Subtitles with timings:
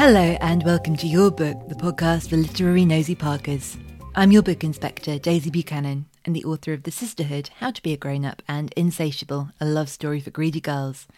[0.00, 3.76] Hello, and welcome to Your Book, the podcast for literary nosy Parkers.
[4.14, 7.94] I'm your book inspector, Daisy Buchanan, and the author of The Sisterhood How to Be
[7.94, 11.08] a Grown Up and Insatiable, a love story for greedy girls.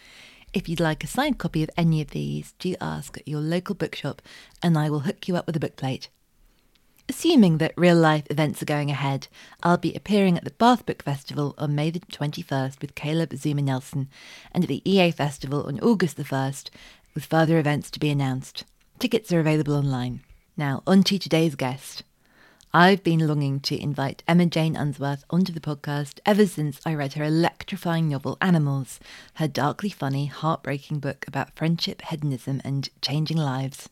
[0.54, 3.74] If you'd like a signed copy of any of these, do ask at your local
[3.74, 4.22] bookshop,
[4.62, 6.08] and I will hook you up with a bookplate.
[7.06, 9.28] Assuming that real life events are going ahead,
[9.62, 13.62] I'll be appearing at the Bath Book Festival on May the 21st with Caleb Azumah
[13.62, 14.08] Nelson,
[14.52, 16.70] and at the EA Festival on August the 1st
[17.14, 18.64] with further events to be announced.
[19.00, 20.20] Tickets are available online.
[20.58, 22.02] Now, on to today's guest.
[22.74, 27.14] I've been longing to invite Emma Jane Unsworth onto the podcast ever since I read
[27.14, 29.00] her electrifying novel Animals,
[29.36, 33.88] her darkly funny, heartbreaking book about friendship, hedonism, and changing lives.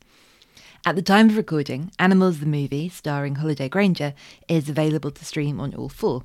[0.84, 4.12] At the time of recording, Animals the movie, starring Holliday Grainger,
[4.46, 6.24] is available to stream on all four.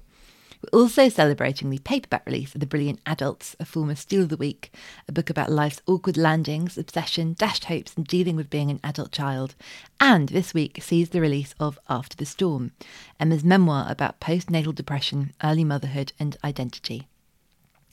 [0.63, 4.37] We're also celebrating the paperback release of The Brilliant Adults, a former Steal of the
[4.37, 4.73] Week,
[5.09, 9.11] a book about life's awkward landings, obsession, dashed hopes, and dealing with being an adult
[9.11, 9.55] child.
[9.99, 12.71] And this week sees the release of After the Storm,
[13.19, 17.07] Emma's memoir about postnatal depression, early motherhood, and identity.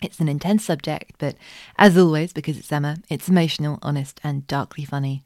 [0.00, 1.34] It's an intense subject, but
[1.76, 5.24] as always, because it's Emma, it's emotional, honest, and darkly funny.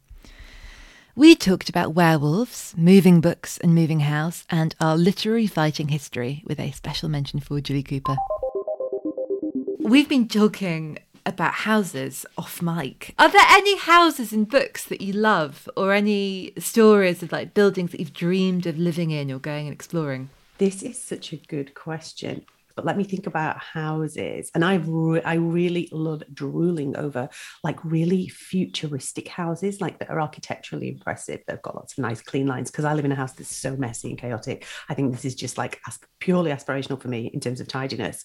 [1.16, 6.58] We talked about werewolves, moving books and moving house, and our literary fighting history with
[6.58, 8.16] a special mention for Jilly Cooper.
[9.78, 13.14] We've been talking about houses off mic.
[13.16, 17.92] Are there any houses in books that you love, or any stories of like buildings
[17.92, 20.30] that you've dreamed of living in or going and exploring?
[20.58, 25.22] This is such a good question but let me think about houses and i re-
[25.22, 27.28] i really love drooling over
[27.62, 32.46] like really futuristic houses like that are architecturally impressive they've got lots of nice clean
[32.46, 35.24] lines because i live in a house that's so messy and chaotic i think this
[35.24, 35.80] is just like
[36.20, 38.24] purely aspirational for me in terms of tidiness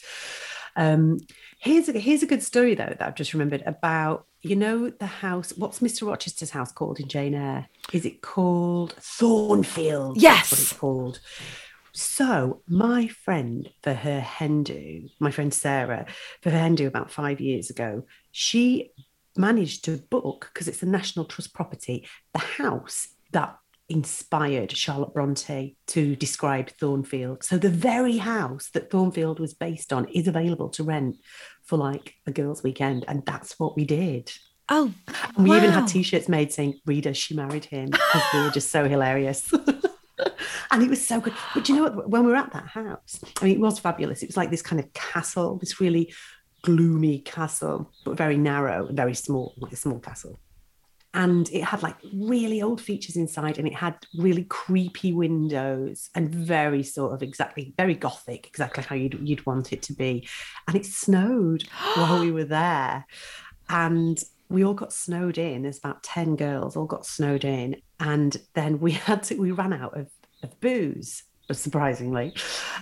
[0.75, 1.17] um,
[1.59, 5.05] here's a here's a good story though that I've just remembered about you know the
[5.05, 5.51] house.
[5.57, 6.07] What's Mr.
[6.07, 7.67] Rochester's house called in Jane Eyre?
[7.91, 10.21] Is it called Thornfield?
[10.21, 11.19] Yes, That's what it's called.
[11.99, 16.05] So my friend for her hen do, my friend Sarah,
[16.41, 18.91] for her hen do about five years ago, she
[19.35, 23.57] managed to book, because it's a National Trust property, the house that
[23.89, 27.43] inspired Charlotte Bronte to describe Thornfield.
[27.43, 31.17] So the very house that Thornfield was based on is available to rent
[31.63, 33.03] for like a girls' weekend.
[33.09, 34.31] And that's what we did.
[34.69, 34.93] Oh,
[35.35, 35.57] and we wow.
[35.57, 39.51] even had t-shirts made saying "Reader, she married him" because we were just so hilarious.
[40.72, 41.34] and it was so good.
[41.53, 42.09] But you know what?
[42.09, 44.24] When we were at that house, I mean, it was fabulous.
[44.24, 46.13] It was like this kind of castle, this really
[46.62, 50.40] gloomy castle, but very narrow, very small, like a small castle.
[51.14, 56.29] And it had like really old features inside, and it had really creepy windows and
[56.34, 60.28] very sort of exactly very gothic, exactly how you'd you'd want it to be.
[60.67, 61.64] And it snowed
[61.96, 63.08] while we were there,
[63.70, 65.61] and we all got snowed in.
[65.61, 67.78] There's about 10 girls all got snowed in.
[67.99, 70.08] And then we had to, we ran out of,
[70.44, 72.34] of booze, surprisingly.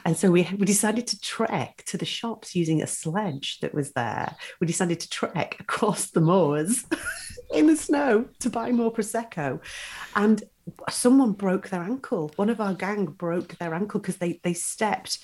[0.05, 3.93] And so we, we decided to trek to the shops using a sledge that was
[3.93, 4.35] there.
[4.59, 6.85] We decided to trek across the moors
[7.51, 9.59] in the snow to buy more prosecco,
[10.15, 10.43] and
[10.89, 12.31] someone broke their ankle.
[12.35, 15.19] One of our gang broke their ankle because they they stepped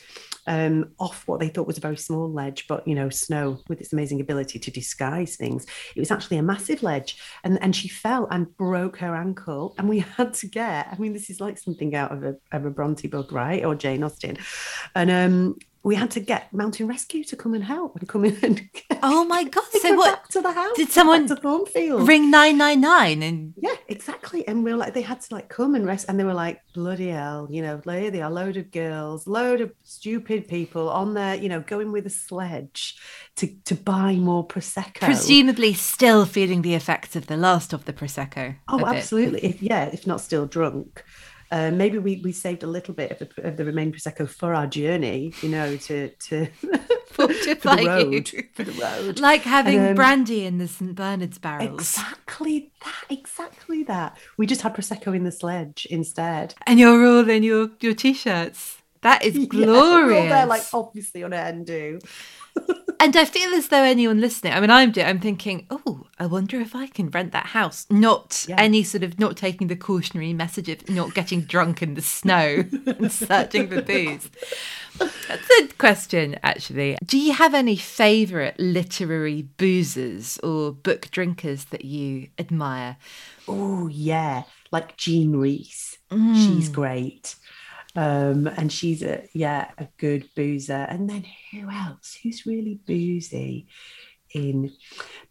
[0.47, 3.81] um, off what they thought was a very small ledge, but you know, snow with
[3.81, 5.65] its amazing ability to disguise things.
[5.95, 9.89] It was actually a massive ledge, and and she fell and broke her ankle, and
[9.89, 10.87] we had to get.
[10.91, 13.75] I mean, this is like something out of a, of a Bronte book, right, or
[13.75, 14.37] Jane Austen,
[14.95, 18.37] and um, we had to get mountain rescue to come and help and come in
[18.41, 18.61] and
[19.03, 20.15] oh my god so what?
[20.15, 22.07] back to the house did someone to Thornfield.
[22.07, 25.85] ring 999 and yeah exactly and we are like they had to like come and
[25.85, 29.27] rest and they were like bloody hell you know there they are load of girls
[29.27, 32.97] load of stupid people on there you know going with a sledge
[33.35, 34.99] to to buy more prosecco.
[34.99, 39.85] Presumably still feeling the effects of the last of the prosecco oh absolutely if yeah
[39.85, 41.03] if not still drunk
[41.53, 44.55] uh, maybe we, we saved a little bit of the, of the remaining prosecco for
[44.55, 46.47] our journey, you know, to to
[47.05, 51.79] for, the road, for the road, like having um, brandy in the St Bernard's barrels.
[51.79, 54.17] Exactly that, exactly that.
[54.35, 58.81] We just had prosecco in the sledge instead, and you're all in your your t-shirts.
[59.03, 60.23] That is glorious.
[60.23, 61.99] Yeah, they're like obviously on an do
[62.99, 66.59] and I feel as though anyone listening, I mean, I'm I'm thinking, oh, I wonder
[66.59, 67.85] if I can rent that house.
[67.89, 68.55] Not yeah.
[68.57, 72.63] any sort of not taking the cautionary message of not getting drunk in the snow
[72.85, 74.29] and searching for booze.
[74.99, 76.97] That's a good question, actually.
[77.03, 82.97] Do you have any favourite literary boozers or book drinkers that you admire?
[83.47, 85.97] Oh yeah, like Jean Rhys.
[86.11, 86.35] Mm.
[86.35, 87.35] She's great.
[87.95, 90.73] Um, and she's a yeah a good boozer.
[90.73, 92.17] And then who else?
[92.21, 93.67] Who's really boozy?
[94.33, 94.71] In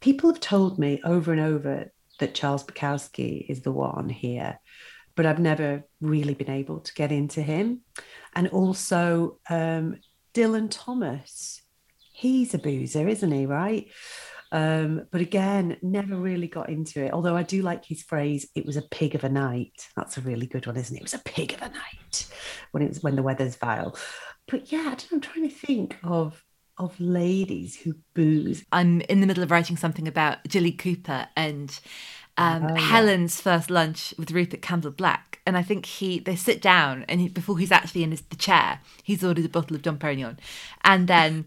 [0.01, 4.61] people have told me over and over that Charles Bukowski is the one here,
[5.17, 7.81] but I've never really been able to get into him.
[8.35, 9.97] And also um,
[10.35, 11.63] Dylan Thomas,
[12.13, 13.47] he's a boozer, isn't he?
[13.47, 13.89] Right.
[14.53, 17.13] Um, but again, never really got into it.
[17.13, 19.89] Although I do like his phrase, it was a pig of a night.
[19.97, 21.01] That's a really good one, isn't it?
[21.01, 22.29] It was a pig of a night
[22.71, 23.97] when it's when the weather's vile.
[24.47, 26.45] But yeah, I am trying to think of
[26.79, 28.65] of ladies who booze.
[28.71, 31.79] I'm in the middle of writing something about Jilly Cooper and
[32.37, 32.81] um, oh, yeah.
[32.81, 35.41] Helen's first lunch with Rupert Campbell Black.
[35.47, 38.37] And I think he they sit down and he, before he's actually in his, the
[38.37, 40.39] chair, he's ordered a bottle of Dom Perignon,
[40.85, 41.47] and then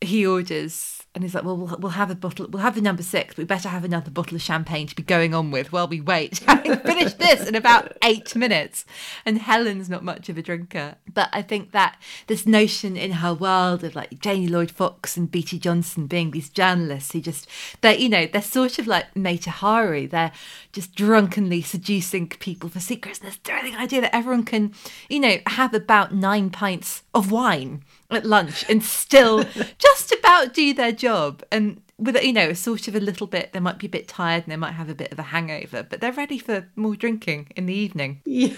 [0.00, 3.34] he orders and he's like, well, well, have a bottle, we'll have the number six,
[3.34, 6.00] but we better have another bottle of champagne to be going on with while we
[6.00, 6.38] wait.
[6.46, 8.84] Having finished this in about eight minutes.
[9.24, 10.96] And Helen's not much of a drinker.
[11.12, 11.96] But I think that
[12.26, 16.50] this notion in her world of like Janey Lloyd Foxe and Beattie Johnson being these
[16.50, 17.48] journalists who just,
[17.80, 20.06] they're, you know, they're sort of like Mata Hari.
[20.06, 20.32] They're
[20.72, 23.18] just drunkenly seducing people for secrets.
[23.18, 24.74] And there's the idea that everyone can,
[25.08, 29.44] you know, have about nine pints of wine at lunch and still
[29.78, 31.42] just about do their job.
[31.50, 34.44] And with you know sort of a little bit they might be a bit tired
[34.44, 37.48] and they might have a bit of a hangover but they're ready for more drinking
[37.56, 38.22] in the evening.
[38.24, 38.54] Yeah.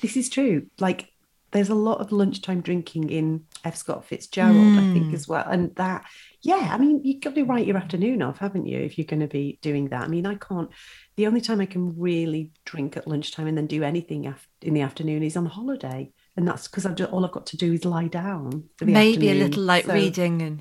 [0.00, 0.66] This is true.
[0.78, 1.12] Like
[1.50, 3.76] there's a lot of lunchtime drinking in f.
[3.76, 4.78] Scott fitzgerald mm.
[4.78, 5.14] i think hmm.
[5.14, 5.46] as well.
[5.48, 6.04] And that
[6.42, 9.20] yeah i mean you've got to write your afternoon off haven't you if you're going
[9.20, 10.04] to be doing that?
[10.04, 10.70] I mean i can't
[11.16, 14.32] the only time i can really drink at lunchtime and then do anything
[14.62, 17.84] in the afternoon is on holiday and that's because all I've got to do is
[17.84, 18.68] lie down.
[18.80, 19.36] maybe afternoon.
[19.36, 20.60] a little light so, reading and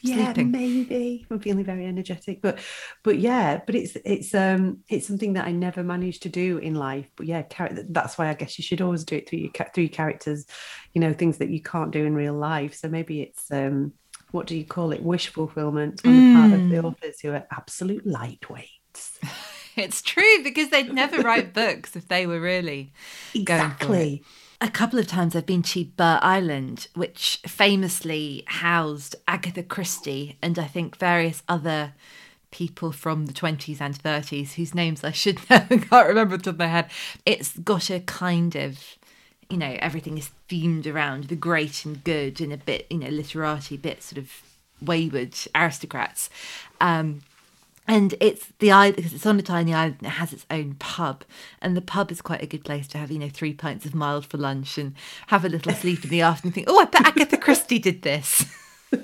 [0.00, 0.50] yeah, sleeping.
[0.50, 2.58] maybe I'm feeling very energetic, but
[3.04, 6.74] but yeah, but it's it's um it's something that I never managed to do in
[6.74, 7.06] life.
[7.14, 7.44] But yeah,
[7.90, 10.46] that's why I guess you should always do it through your through your characters,
[10.94, 12.74] you know, things that you can't do in real life.
[12.74, 13.92] So maybe it's um
[14.32, 16.32] what do you call it, wish fulfillment on mm.
[16.32, 16.84] the part of the mm.
[16.84, 19.20] authors who are absolute lightweights.
[19.76, 22.92] it's true because they'd never write books if they were really
[23.32, 24.24] exactly
[24.60, 30.58] a couple of times I've been to Burgh Island, which famously housed Agatha Christie and
[30.58, 31.94] I think various other
[32.50, 36.42] people from the 20s and 30s whose names I should know and can't remember off
[36.42, 36.90] the top of my head.
[37.26, 38.78] It's got a kind of,
[39.50, 43.08] you know, everything is themed around the great and good and a bit, you know,
[43.08, 44.30] literati, bit sort of
[44.80, 46.30] wayward aristocrats.
[46.80, 47.22] Um,
[47.86, 50.74] and it's the island because it's on a tiny island and it has its own
[50.74, 51.24] pub.
[51.60, 53.94] And the pub is quite a good place to have you know three pints of
[53.94, 54.94] mild for lunch and
[55.28, 58.44] have a little sleep in the afternoon think oh i bet agatha christie did this.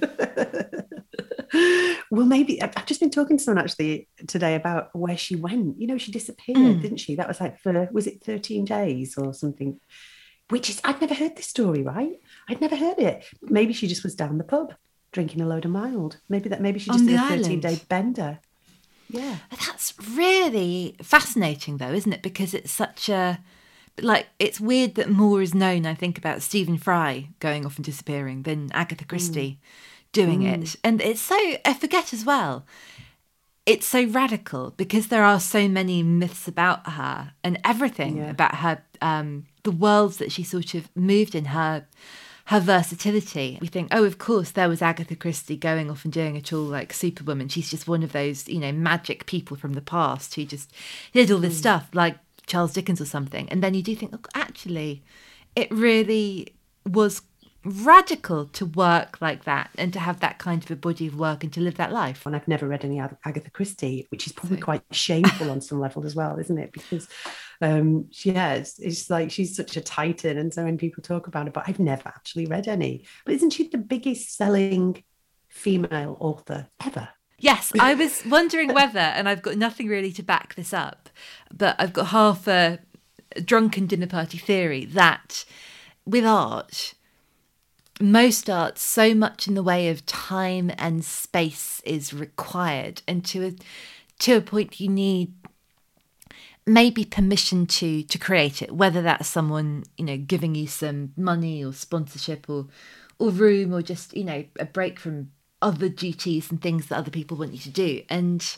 [2.12, 5.80] Well maybe i've just been talking to someone actually today about where she went.
[5.80, 6.82] You know she disappeared mm.
[6.82, 7.16] didn't she?
[7.16, 9.80] That was like for was it 13 days or something?
[10.48, 12.20] Which is i'd never heard this story right?
[12.48, 13.24] I'd never heard it.
[13.42, 14.74] Maybe she just was down the pub
[15.12, 16.18] drinking a load of mild.
[16.28, 18.38] Maybe that maybe she just did a 13 day bender
[19.12, 19.36] yeah.
[19.50, 22.22] That's really fascinating, though, isn't it?
[22.22, 23.38] Because it's such a.
[24.00, 27.84] Like, it's weird that more is known, I think, about Stephen Fry going off and
[27.84, 30.12] disappearing than Agatha Christie mm.
[30.12, 30.62] doing mm.
[30.62, 30.76] it.
[30.82, 31.36] And it's so.
[31.64, 32.64] I forget as well.
[33.66, 38.30] it's so radical because there are so many myths about her and everything Yeah.
[38.30, 41.86] about her um the worlds that she sort of moved in her
[42.50, 43.56] her versatility.
[43.60, 46.64] We think, oh, of course, there was Agatha Christie going off and doing it all
[46.64, 47.46] like Superwoman.
[47.46, 50.72] She's just one of those, you know, magic people from the past who just
[51.12, 51.58] did all this mm.
[51.60, 53.48] stuff like Charles Dickens or something.
[53.50, 55.00] And then you do think, look, actually,
[55.54, 56.52] it really
[56.84, 57.22] was
[57.64, 61.44] radical to work like that and to have that kind of a body of work
[61.44, 62.24] and to live that life.
[62.24, 65.80] and I've never read any Ag- Agatha Christie, which is probably quite shameful on some
[65.80, 66.72] level as well, isn't it?
[66.72, 67.08] Because
[67.60, 71.46] um, she has, it's like she's such a titan, and so many people talk about
[71.46, 73.04] her, but I've never actually read any.
[73.24, 75.04] But isn't she the biggest selling
[75.48, 77.10] female author ever?
[77.38, 81.10] Yes, I was wondering whether, and I've got nothing really to back this up,
[81.52, 82.78] but I've got half a
[83.44, 85.44] drunken dinner party theory that
[86.04, 86.94] with art,
[88.00, 93.46] most art, so much in the way of time and space is required, and to
[93.46, 93.52] a,
[94.20, 95.34] to a point, you need
[96.66, 101.64] maybe permission to to create it whether that's someone you know giving you some money
[101.64, 102.66] or sponsorship or
[103.18, 105.30] or room or just you know a break from
[105.62, 108.02] other duties and things that other people want you to do.
[108.08, 108.56] And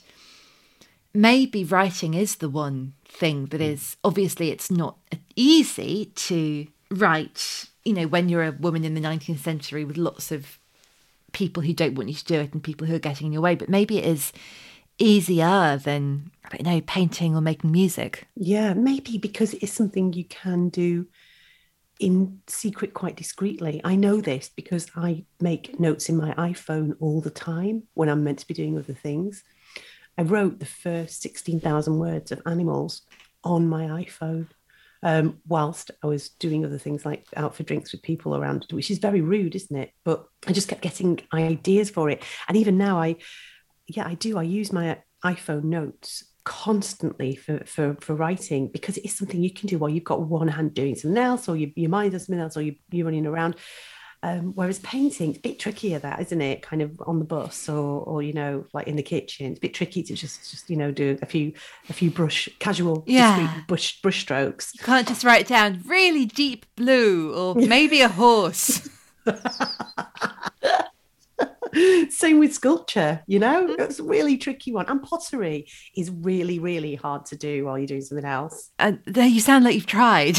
[1.12, 3.66] maybe writing is the one thing that hmm.
[3.66, 4.96] is obviously it's not
[5.36, 10.30] easy to write you know when you're a woman in the 19th century with lots
[10.30, 10.58] of
[11.32, 13.42] people who don't want you to do it and people who are getting in your
[13.42, 14.32] way but maybe it is
[14.98, 18.26] easier than I don't know painting or making music.
[18.36, 21.06] Yeah, maybe because it is something you can do
[21.98, 23.80] in secret quite discreetly.
[23.84, 28.24] I know this because I make notes in my iPhone all the time when I'm
[28.24, 29.44] meant to be doing other things.
[30.18, 33.02] I wrote the first 16,000 words of animals
[33.44, 34.48] on my iPhone
[35.02, 38.90] um, whilst I was doing other things like out for drinks with people around, which
[38.90, 39.90] is very rude, isn't it?
[40.04, 42.22] But I just kept getting ideas for it.
[42.48, 43.16] And even now, I,
[43.86, 44.38] yeah, I do.
[44.38, 49.52] I use my iPhone notes constantly for, for for writing because it is something you
[49.52, 52.26] can do while you've got one hand doing something else or you, your mind does
[52.26, 53.54] something else or you, you're running around
[54.24, 56.62] um, whereas painting it's a bit trickier that isn't it?
[56.62, 59.46] Kind of on the bus or or you know like in the kitchen.
[59.50, 61.52] It's a bit tricky to just just you know do a few
[61.88, 63.62] a few brush casual Yeah.
[63.66, 64.72] brush brush strokes.
[64.78, 68.88] You can't just write down really deep blue or maybe a horse.
[72.10, 73.74] same with sculpture you know?
[73.78, 74.86] It's a really tricky one.
[74.88, 78.70] And pottery is really really hard to do while you're doing something else.
[78.78, 80.38] Uh, there you sound like you've tried.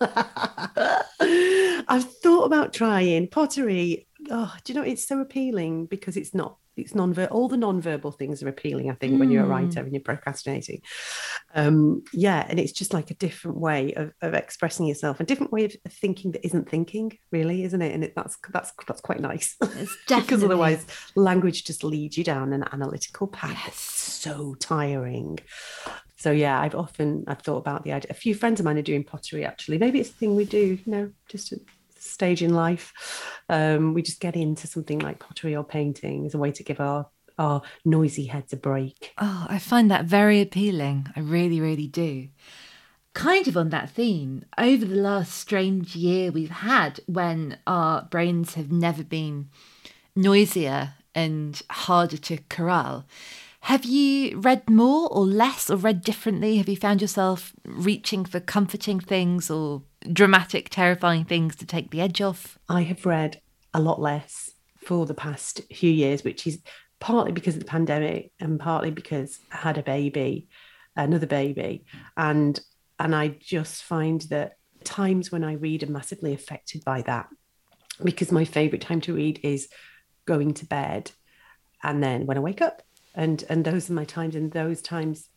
[2.42, 4.08] Thought about trying pottery.
[4.28, 6.56] Oh, do you know it's so appealing because it's not.
[6.76, 8.90] It's non all the non-verbal things are appealing.
[8.90, 10.82] I think when you're a writer and you're procrastinating,
[11.54, 15.52] um, yeah, and it's just like a different way of, of expressing yourself, a different
[15.52, 17.94] way of thinking that isn't thinking, really, isn't it?
[17.94, 19.56] And it, that's that's that's quite nice
[20.08, 20.84] because otherwise
[21.14, 23.68] language just leads you down an analytical path.
[23.68, 25.38] It's so tiring.
[26.16, 28.10] So yeah, I've often I've thought about the idea.
[28.10, 29.78] A few friends of mine are doing pottery actually.
[29.78, 31.60] Maybe it's a thing we do, you know, just a
[32.02, 32.92] stage in life.
[33.48, 36.80] Um, we just get into something like pottery or painting as a way to give
[36.80, 37.06] our
[37.38, 39.14] our noisy heads a break.
[39.18, 41.08] Oh, I find that very appealing.
[41.16, 42.28] I really, really do.
[43.14, 48.54] Kind of on that theme, over the last strange year we've had when our brains
[48.54, 49.48] have never been
[50.14, 53.06] noisier and harder to corral,
[53.66, 56.56] have you read more or less or read differently?
[56.56, 59.82] Have you found yourself reaching for comforting things or
[60.12, 62.58] dramatic, terrifying things to take the edge off?
[62.68, 63.40] I have read
[63.74, 66.60] a lot less for the past few years, which is
[67.00, 70.48] partly because of the pandemic and partly because I had a baby,
[70.96, 71.84] another baby,
[72.16, 72.58] and
[72.98, 77.28] and I just find that times when I read are massively affected by that
[78.02, 79.68] because my favorite time to read is
[80.24, 81.10] going to bed
[81.82, 82.82] and then when I wake up.
[83.14, 84.34] And and those are my times.
[84.34, 85.28] And those times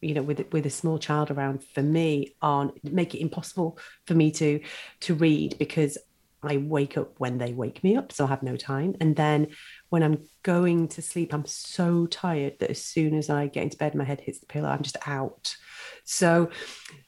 [0.00, 4.14] you know with with a small child around for me on make it impossible for
[4.14, 4.60] me to
[5.00, 5.98] to read because
[6.42, 8.94] I wake up when they wake me up so I have no time.
[9.00, 9.48] And then
[9.88, 13.76] when I'm going to sleep I'm so tired that as soon as I get into
[13.76, 15.56] bed my head hits the pillow I'm just out.
[16.04, 16.50] So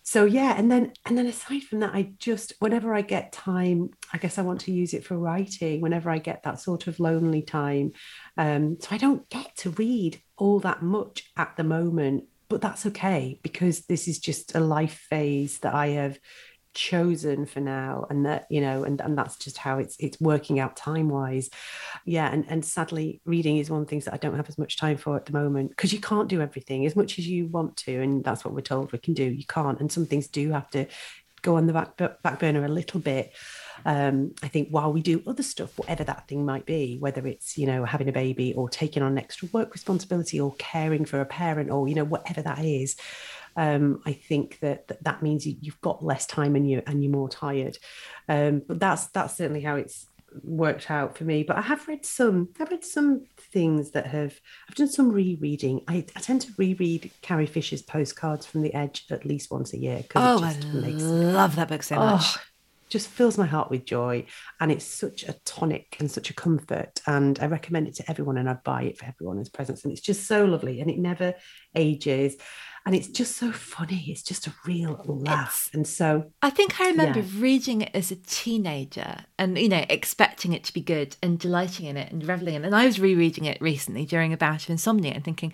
[0.02, 3.90] so yeah and then and then aside from that I just whenever I get time
[4.12, 6.98] I guess I want to use it for writing whenever I get that sort of
[6.98, 7.92] lonely time
[8.36, 12.84] um so I don't get to read all that much at the moment but that's
[12.84, 16.18] okay because this is just a life phase that I have
[16.74, 18.06] chosen for now.
[18.10, 21.48] And that you know and, and that's just how it's it's working out time wise
[22.04, 24.58] yeah and and sadly reading is one of the things that I don't have as
[24.58, 26.84] much time for at the moment because you can't do everything.
[26.84, 29.46] As much as you want to and that's what we're told we can do you
[29.46, 29.80] can't.
[29.80, 30.86] And some things do have to
[31.42, 33.32] go on the back back burner a little bit
[33.84, 37.56] Um, I think while we do other stuff, whatever that thing might be, whether it's
[37.58, 41.20] you know having a baby or taking on an extra work responsibility or caring for
[41.20, 42.96] a parent or you know whatever that is,
[43.56, 47.02] um, I think that, that, that means you, have got less time and you and
[47.02, 47.78] you're more tired.
[48.28, 50.06] Um, but that's that's certainly how it's
[50.42, 51.42] worked out for me.
[51.42, 52.50] But I have read some.
[52.60, 54.40] I've read some things that have.
[54.68, 55.82] I've done some rereading.
[55.88, 59.78] I, I tend to reread Carrie Fisher's postcards from the Edge at least once a
[59.78, 60.04] year.
[60.14, 62.38] Oh, I makes, love that book so oh, much.
[62.90, 64.26] Just fills my heart with joy,
[64.60, 67.00] and it's such a tonic and such a comfort.
[67.06, 69.84] And I recommend it to everyone, and I buy it for everyone as presents.
[69.84, 71.34] And it's just so lovely, and it never
[71.74, 72.36] ages
[72.86, 74.06] and it's just so funny.
[74.08, 75.66] It's just a real laugh.
[75.66, 77.26] It's, and so I think I remember yeah.
[77.36, 81.86] reading it as a teenager and, you know, expecting it to be good and delighting
[81.86, 82.66] in it and reveling in it.
[82.66, 85.52] And I was rereading it recently during a bout of insomnia and thinking,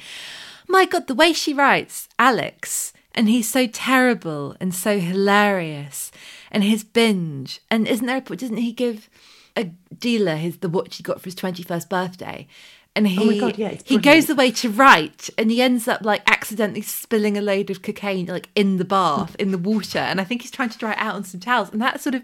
[0.68, 6.12] my God, the way she writes Alex, and he's so terrible and so hilarious,
[6.50, 7.60] and his binge.
[7.70, 9.08] And isn't there a doesn't he give
[9.56, 9.64] a
[9.98, 12.46] dealer his the watch he got for his 21st birthday?
[12.96, 16.02] and oh he oh God, yeah, he goes away to write and he ends up
[16.02, 20.20] like accidentally spilling a load of cocaine like in the bath in the water and
[20.20, 22.22] i think he's trying to dry it out on some towels and that sort of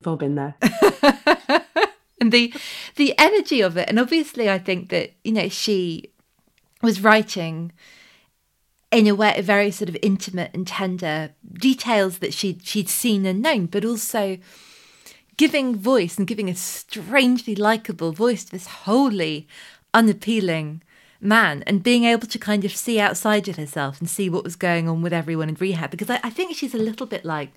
[0.00, 0.54] I've all been there
[2.20, 2.54] and the
[2.94, 6.10] the energy of it and obviously i think that you know she
[6.80, 7.72] was writing
[8.94, 13.26] in a way a very sort of intimate and tender details that she she'd seen
[13.26, 14.38] and known but also
[15.36, 19.48] giving voice and giving a strangely likable voice to this wholly
[19.92, 20.80] unappealing
[21.20, 24.54] man and being able to kind of see outside of herself and see what was
[24.54, 27.50] going on with everyone in rehab because I, I think she's a little bit like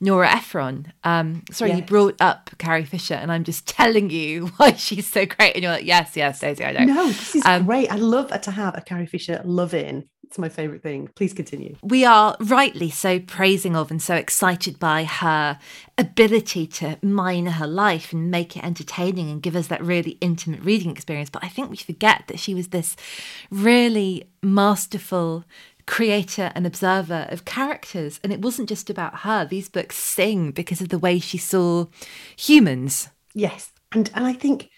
[0.00, 0.92] Nora Ephron.
[1.04, 1.80] Um, sorry, yes.
[1.80, 5.54] you brought up Carrie Fisher, and I'm just telling you why she's so great.
[5.54, 6.84] And you're like, yes, yes, Daisy, I know.
[6.84, 7.90] No, this is um, great.
[7.90, 11.08] I love to have a Carrie Fisher love in it's my favourite thing.
[11.14, 11.74] Please continue.
[11.82, 15.58] We are rightly so praising of and so excited by her
[15.96, 20.60] ability to mine her life and make it entertaining and give us that really intimate
[20.60, 21.30] reading experience.
[21.30, 22.94] But I think we forget that she was this
[23.50, 25.44] really masterful
[25.86, 28.20] creator and observer of characters.
[28.22, 29.46] And it wasn't just about her.
[29.46, 31.86] These books sing because of the way she saw
[32.36, 33.08] humans.
[33.32, 33.72] Yes.
[33.92, 34.68] And and I think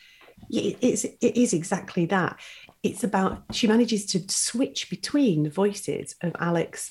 [0.48, 2.38] it's it is exactly that
[2.82, 6.90] it's about she manages to switch between the voices of Alex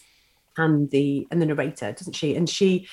[0.58, 2.36] and the and the narrator, doesn't she?
[2.36, 2.88] And she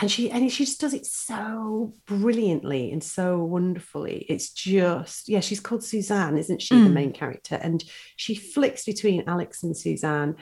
[0.00, 4.26] and she and she just does it so brilliantly and so wonderfully.
[4.28, 6.84] It's just yeah, she's called Suzanne, isn't she, mm.
[6.84, 7.58] the main character?
[7.62, 7.84] And
[8.16, 10.36] she flicks between Alex and Suzanne.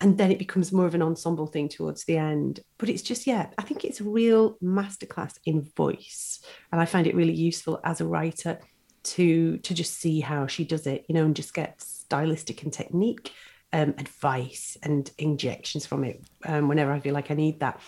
[0.00, 2.60] And then it becomes more of an ensemble thing towards the end.
[2.78, 6.40] But it's just, yeah, I think it's a real masterclass in voice.
[6.72, 8.58] And I find it really useful as a writer
[9.04, 12.72] to to just see how she does it, you know, and just get stylistic and
[12.72, 13.32] technique
[13.72, 17.80] um, advice and injections from it um, whenever I feel like I need that.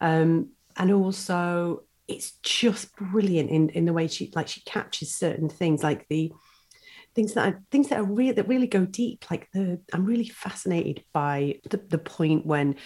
[0.00, 5.48] Um, and also, it's just brilliant in in the way she like she captures certain
[5.48, 6.32] things, like the
[7.14, 9.26] things that are things that are real that really go deep.
[9.30, 12.76] Like the I'm really fascinated by the the point when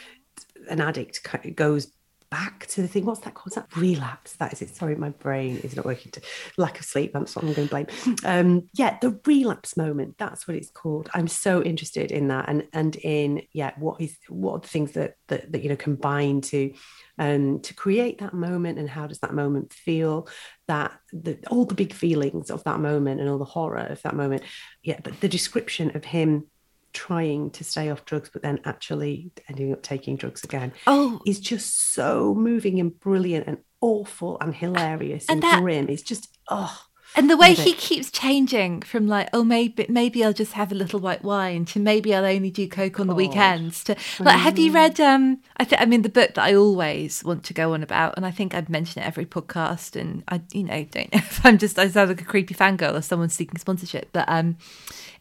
[0.69, 1.21] an addict
[1.55, 1.93] goes
[2.31, 3.05] back to the thing.
[3.05, 3.49] What's that called?
[3.49, 4.35] Is that relapse?
[4.35, 4.75] That is it.
[4.77, 6.13] Sorry, my brain is not working.
[6.13, 6.21] To
[6.57, 7.13] lack of sleep.
[7.13, 7.87] That's what I'm going to blame.
[8.25, 10.17] Um, yeah, the relapse moment.
[10.19, 11.11] That's what it's called.
[11.13, 14.93] I'm so interested in that, and and in yeah, what is what are the things
[14.93, 16.73] that that, that you know combine to
[17.21, 20.27] um, to create that moment and how does that moment feel
[20.69, 24.17] that the, all the big feelings of that moment and all the horror of that
[24.17, 24.43] moment
[24.83, 26.47] yeah but the description of him
[26.93, 30.73] trying to stay off drugs but then actually ending up taking drugs again.
[30.87, 31.21] Oh.
[31.27, 35.89] Is just so moving and brilliant and awful and hilarious and, and that, grim.
[35.89, 36.79] It's just oh
[37.17, 40.75] and the way he keeps changing from like oh maybe maybe i'll just have a
[40.75, 43.13] little white wine to maybe i'll only do coke on God.
[43.13, 46.45] the weekends to like have you read um i think i mean the book that
[46.45, 49.99] i always want to go on about and i think i've mentioned it every podcast
[50.01, 52.95] and i you know don't know if i'm just i sound like a creepy fangirl
[52.95, 54.57] or someone seeking sponsorship but um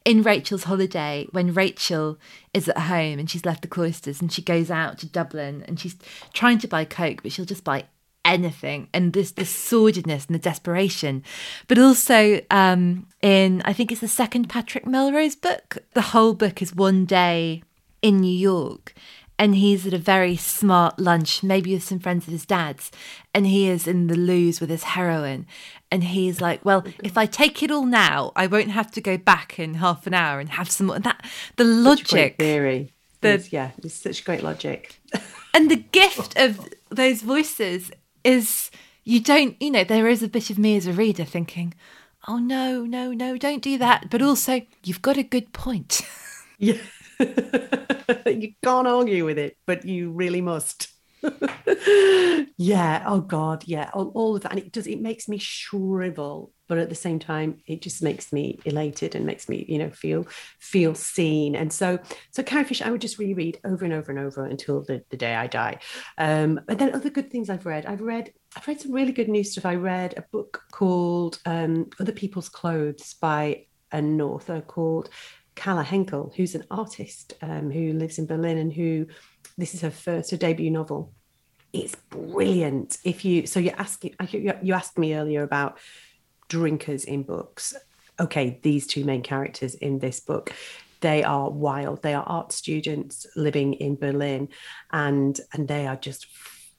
[0.06, 2.18] in Rachel's holiday, when Rachel
[2.54, 5.80] is at home and she's left the cloisters and she goes out to Dublin and
[5.80, 5.96] she's
[6.34, 7.86] trying to buy Coke, but she'll just buy
[8.30, 11.24] anything and this the sordidness and the desperation
[11.68, 16.62] but also um in i think it's the second patrick melrose book the whole book
[16.62, 17.64] is one day
[18.02, 18.94] in new york
[19.40, 22.92] and he's at a very smart lunch, maybe with some friends of his dad's,
[23.34, 25.48] and he is in the loos with his heroin.
[25.90, 29.18] And he's like, Well, if I take it all now, I won't have to go
[29.18, 31.00] back in half an hour and have some more.
[31.00, 32.92] That the logic theory.
[33.22, 35.02] The, yeah, it's such great logic.
[35.54, 37.92] and the gift of those voices
[38.30, 38.72] is
[39.04, 41.74] you don't, you know, there is a bit of me as a reader thinking,
[42.28, 44.10] Oh no, no, no, don't do that.
[44.10, 46.02] But also, you've got a good point.
[46.62, 46.76] Yeah.
[47.20, 50.90] you can't argue with it, but you really must.
[52.58, 53.04] yeah.
[53.06, 53.64] Oh God.
[53.66, 53.90] Yeah.
[53.94, 54.88] All, all of that, and it does.
[54.88, 59.26] It makes me shrivel, but at the same time, it just makes me elated and
[59.26, 60.28] makes me, you know, feel
[60.60, 61.56] feel seen.
[61.56, 62.00] And so,
[62.32, 65.36] so Fisher, I would just reread over and over and over until the, the day
[65.36, 65.80] I die.
[66.18, 67.86] Um, but then other good things I've read.
[67.86, 68.32] I've read.
[68.56, 69.66] I've read some really good new stuff.
[69.66, 75.10] I read a book called um, Other People's Clothes by an author called
[75.56, 79.08] Calla Henkel, who's an artist um, who lives in Berlin and who
[79.60, 81.14] this is her first, her debut novel.
[81.74, 82.98] It's brilliant.
[83.04, 85.78] If you so you're asking, you asked me earlier about
[86.48, 87.76] drinkers in books.
[88.20, 90.52] Okay, these two main characters in this book,
[91.02, 92.02] they are wild.
[92.02, 94.50] They are art students living in Berlin,
[94.92, 96.26] and and they are just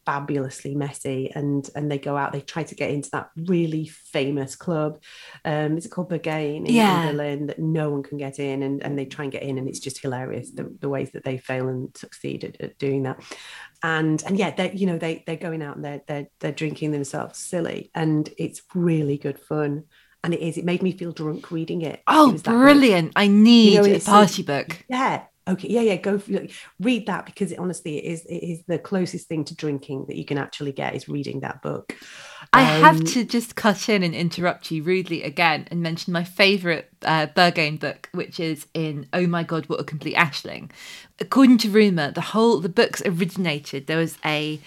[0.06, 4.56] fabulously messy and and they go out they try to get into that really famous
[4.56, 5.00] club
[5.44, 7.02] um it's called Berghain in, yeah.
[7.02, 9.58] in Berlin that no one can get in and, and they try and get in
[9.58, 13.02] and it's just hilarious the, the ways that they fail and succeed at, at doing
[13.04, 13.22] that.
[13.82, 16.92] And and yeah they you know they they're going out and they're they're, they're drinking
[16.92, 19.84] themselves silly and it's really good fun.
[20.22, 22.02] And it is it made me feel drunk reading it.
[22.06, 23.12] Oh it brilliant.
[23.16, 24.84] I need you know, a party book.
[24.88, 26.20] Yeah okay yeah yeah go
[26.78, 30.16] read that because it, honestly it is it is the closest thing to drinking that
[30.16, 31.94] you can actually get is reading that book.
[32.52, 36.24] I um, have to just cut in and interrupt you rudely again and mention my
[36.24, 40.70] favorite uh, book which is in oh my god what a complete Aisling.
[41.18, 44.60] According to rumor the whole the books originated there was a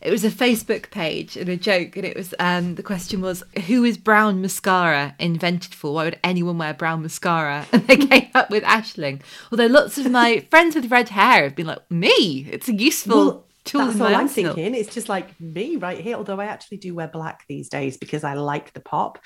[0.00, 3.42] it was a Facebook page and a joke, and it was um, the question was,
[3.66, 5.94] "Who is brown mascara invented for?
[5.94, 9.22] Why would anyone wear brown mascara?" And they came up with Aisling.
[9.50, 13.16] Although lots of my friends with red hair have been like, "Me, it's a useful."
[13.16, 14.74] Well, tool that's all I'm thinking.
[14.74, 16.16] It's just like me right here.
[16.16, 19.18] Although I actually do wear black these days because I like the pop.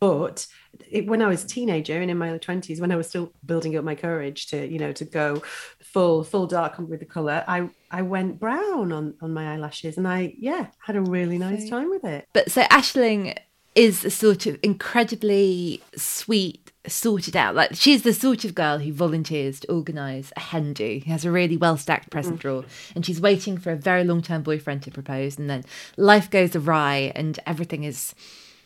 [0.00, 0.46] But
[0.90, 3.32] it, when I was a teenager and in my early twenties, when I was still
[3.44, 5.42] building up my courage to, you know, to go
[5.80, 10.06] full full dark with the color, I I went brown on on my eyelashes, and
[10.06, 12.28] I yeah had a really nice time with it.
[12.32, 13.36] But so Aisling
[13.74, 17.54] is a sort of incredibly sweet, sorted out.
[17.54, 21.00] Like she's the sort of girl who volunteers to organise a hen do.
[21.04, 22.40] He has a really well stacked present mm.
[22.40, 25.64] drawer, and she's waiting for a very long term boyfriend to propose, and then
[25.96, 28.14] life goes awry, and everything is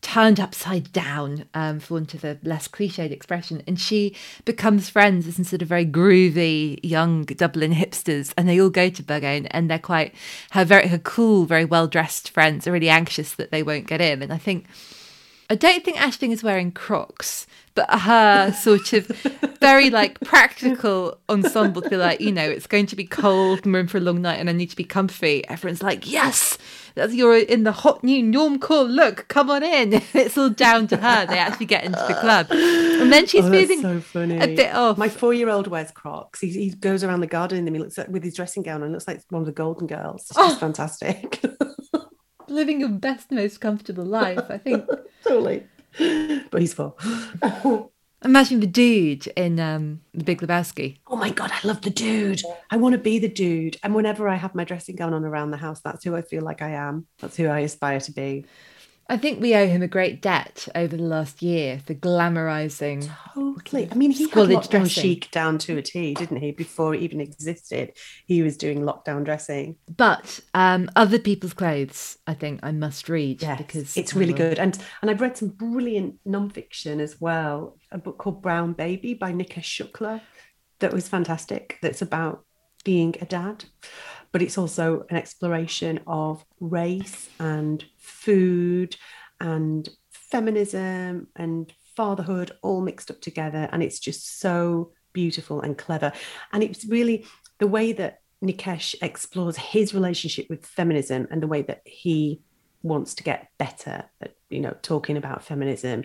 [0.03, 3.63] turned upside down, um, for want of a less cliched expression.
[3.67, 8.61] And she becomes friends with some sort of very groovy young Dublin hipsters, and they
[8.61, 10.15] all go to Berghain, and they're quite
[10.51, 14.01] her very her cool, very well dressed friends are really anxious that they won't get
[14.01, 14.23] in.
[14.23, 14.67] And I think
[15.53, 19.07] I don't think Aisling is wearing Crocs, but her sort of
[19.61, 23.75] very like practical ensemble to be like, you know, it's going to be cold and
[23.75, 25.47] we're in for a long night and I need to be comfy.
[25.47, 26.57] Everyone's like, yes,
[26.95, 29.29] that's you're in the hot new normcore look.
[29.29, 29.93] Come on in.
[30.15, 31.27] it's all down to her.
[31.27, 34.39] They actually get into the club, and then she's oh, feeling so funny.
[34.39, 34.97] a bit off.
[34.97, 36.41] My four-year-old wears Crocs.
[36.41, 37.77] He, he goes around the garden and.
[37.77, 40.29] He looks like, with his dressing gown and looks like one of the Golden Girls.
[40.31, 40.49] It's oh.
[40.49, 40.61] just oh.
[40.61, 41.43] fantastic.
[42.53, 44.51] Living your best, most comfortable life.
[44.51, 44.87] I think
[45.25, 45.67] totally.
[46.51, 46.95] But he's four.
[48.25, 50.99] Imagine the dude in um, The Big Lebowski.
[51.09, 52.41] Oh my God, I love the dude.
[52.71, 53.79] I want to be the dude.
[53.83, 56.43] And whenever I have my dressing gown on around the house, that's who I feel
[56.43, 57.07] like I am.
[57.19, 58.45] That's who I aspire to be.
[59.13, 63.11] I think we owe him a great debt over the last year for glamorizing.
[63.35, 63.87] Totally.
[63.93, 65.03] I mean, he had lockdown dressing.
[65.03, 66.53] chic down to a T, didn't he?
[66.53, 67.93] Before it even existed,
[68.25, 69.77] he was doing lockdown dressing.
[69.95, 74.59] But um, other people's clothes, I think I must read yes, because it's really good.
[74.59, 77.77] And and I've read some brilliant nonfiction as well.
[77.91, 80.23] A book called Brown Baby by Nikesh Shukla
[80.79, 81.77] that was fantastic.
[81.83, 82.47] That's about
[82.83, 83.67] being a dad
[84.33, 87.85] but it's also an exploration of race and
[88.25, 88.97] food
[89.41, 93.69] and feminism and fatherhood all mixed up together.
[93.73, 96.13] And it's just so beautiful and clever.
[96.53, 97.27] And it's really
[97.59, 102.41] the way that Nikesh explores his relationship with feminism and the way that he
[102.83, 106.05] wants to get better at, you know, talking about feminism.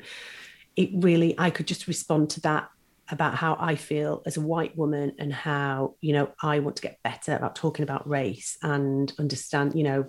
[0.75, 2.69] It really, I could just respond to that
[3.10, 6.82] about how I feel as a white woman and how, you know, I want to
[6.82, 10.06] get better about talking about race and understand, you know,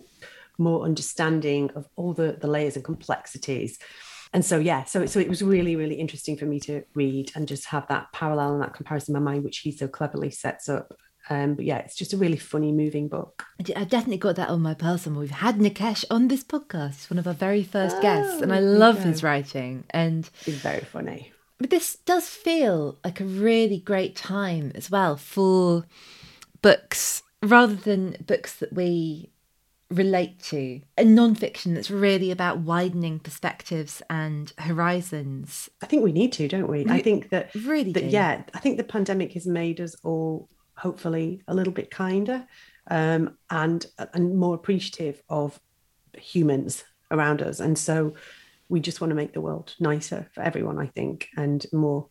[0.58, 3.78] more understanding of all the, the layers and complexities.
[4.32, 7.48] And so, yeah, so, so it was really, really interesting for me to read and
[7.48, 10.68] just have that parallel and that comparison in my mind, which he so cleverly sets
[10.68, 10.92] up.
[11.30, 13.44] Um, but yeah, it's just a really funny, moving book.
[13.76, 15.16] I've definitely got that on my person.
[15.16, 18.60] We've had Nikesh on this podcast, one of our very first oh, guests, and I
[18.60, 19.84] love his writing.
[19.90, 21.32] And he's very funny.
[21.58, 25.84] But this does feel like a really great time as well for
[26.62, 29.30] books rather than books that we
[29.90, 36.30] relate to a non-fiction that's really about widening perspectives and horizons i think we need
[36.30, 39.46] to don't we, we i think that really that, yeah i think the pandemic has
[39.46, 40.46] made us all
[40.76, 42.46] hopefully a little bit kinder
[42.90, 45.58] um, and and more appreciative of
[46.16, 47.60] humans around us.
[47.60, 48.14] And so
[48.68, 52.08] we just want to make the world nicer for everyone, I think, and more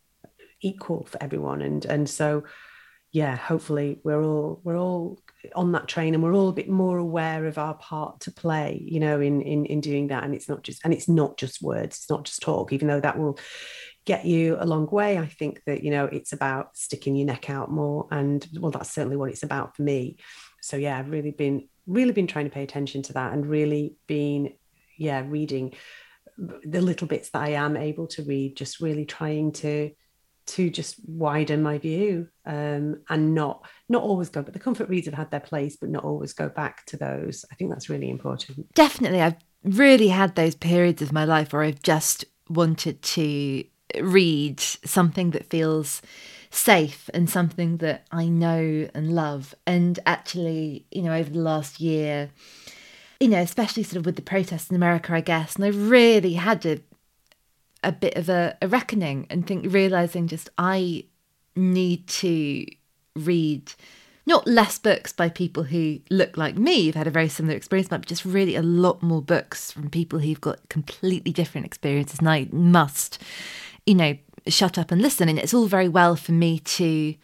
[0.60, 1.62] equal for everyone.
[1.62, 2.44] And and so
[3.10, 5.18] yeah, hopefully we're all we're all
[5.54, 8.82] on that train and we're all a bit more aware of our part to play,
[8.84, 10.24] you know, in in in doing that.
[10.24, 13.00] And it's not just and it's not just words, it's not just talk, even though
[13.00, 13.38] that will
[14.04, 15.18] get you a long way.
[15.18, 18.08] I think that, you know, it's about sticking your neck out more.
[18.10, 20.18] And well, that's certainly what it's about for me.
[20.60, 23.96] So yeah, I've really been really been trying to pay attention to that and really
[24.06, 24.52] been,
[24.98, 25.74] yeah, reading
[26.36, 29.90] the little bits that I am able to read, just really trying to
[30.48, 35.06] to just widen my view um, and not not always go but the comfort reads
[35.06, 37.44] have had their place but not always go back to those.
[37.52, 38.72] I think that's really important.
[38.74, 39.20] Definitely.
[39.20, 43.64] I've really had those periods of my life where i've just wanted to
[44.00, 46.00] read something that feels
[46.50, 49.54] safe and something that i know and love.
[49.66, 52.30] And actually you know over the last year
[53.20, 56.34] you know especially sort of with the protests in america i guess and i really
[56.34, 56.78] had to
[57.82, 61.04] a bit of a, a reckoning and think realizing just I
[61.56, 62.66] need to
[63.14, 63.72] read
[64.26, 67.88] not less books by people who look like me, who've had a very similar experience,
[67.88, 72.18] but just really a lot more books from people who've got completely different experiences.
[72.18, 73.22] And I must,
[73.86, 75.28] you know, shut up and listen.
[75.28, 77.14] And it's all very well for me to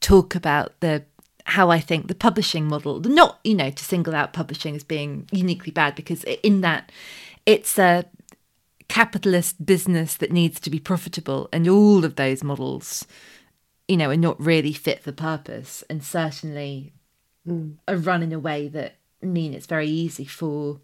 [0.00, 1.04] talk about the
[1.46, 5.28] how I think the publishing model, not, you know, to single out publishing as being
[5.30, 6.90] uniquely bad, because in that
[7.46, 8.04] it's a
[8.94, 13.04] capitalist business that needs to be profitable and all of those models
[13.88, 16.92] you know are not really fit for purpose and certainly
[17.44, 17.74] mm.
[17.88, 20.78] are run in a way that mean it's very easy for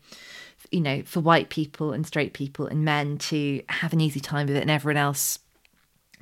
[0.73, 4.49] you know for white people and straight people and men to have an easy time
[4.49, 5.39] with it and everyone else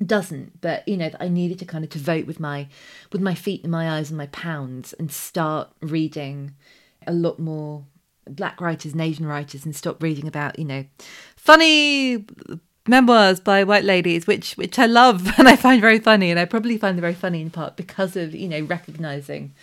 [0.05, 2.67] doesn't but you know i needed to kind of to vote with my
[3.11, 6.53] with my feet and my eyes and my pounds and start reading
[7.07, 7.83] a lot more
[8.35, 10.85] black writers and Asian writers and stop reading about, you know,
[11.35, 12.25] funny
[12.87, 16.45] memoirs by white ladies, which which I love and I find very funny, and I
[16.45, 19.53] probably find them very funny in part because of you know recognizing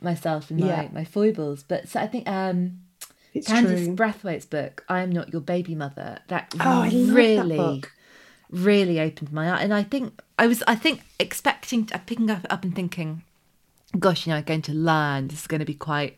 [0.00, 0.88] myself and my yeah.
[0.92, 1.62] my foibles.
[1.62, 2.80] But so I think um,
[3.34, 3.96] it's Candice true.
[3.96, 7.88] Brathwaite's book, "I Am Not Your Baby Mother," that oh, really that
[8.50, 12.46] really opened my eye, and I think I was I think expecting uh, picking up
[12.48, 13.22] up and thinking,
[13.98, 15.28] gosh, you know, I'm going to learn.
[15.28, 16.17] This is going to be quite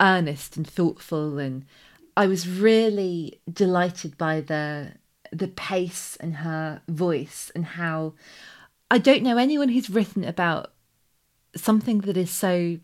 [0.00, 1.64] earnest and thoughtful and
[2.16, 4.92] I was really delighted by the
[5.32, 8.14] the pace and her voice and how
[8.90, 10.72] I don't know anyone who's written about
[11.56, 12.78] something that is so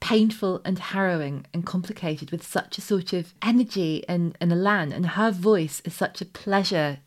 [0.00, 5.06] painful and harrowing and complicated with such a sort of energy and, and elan and
[5.06, 6.98] her voice is such a pleasure.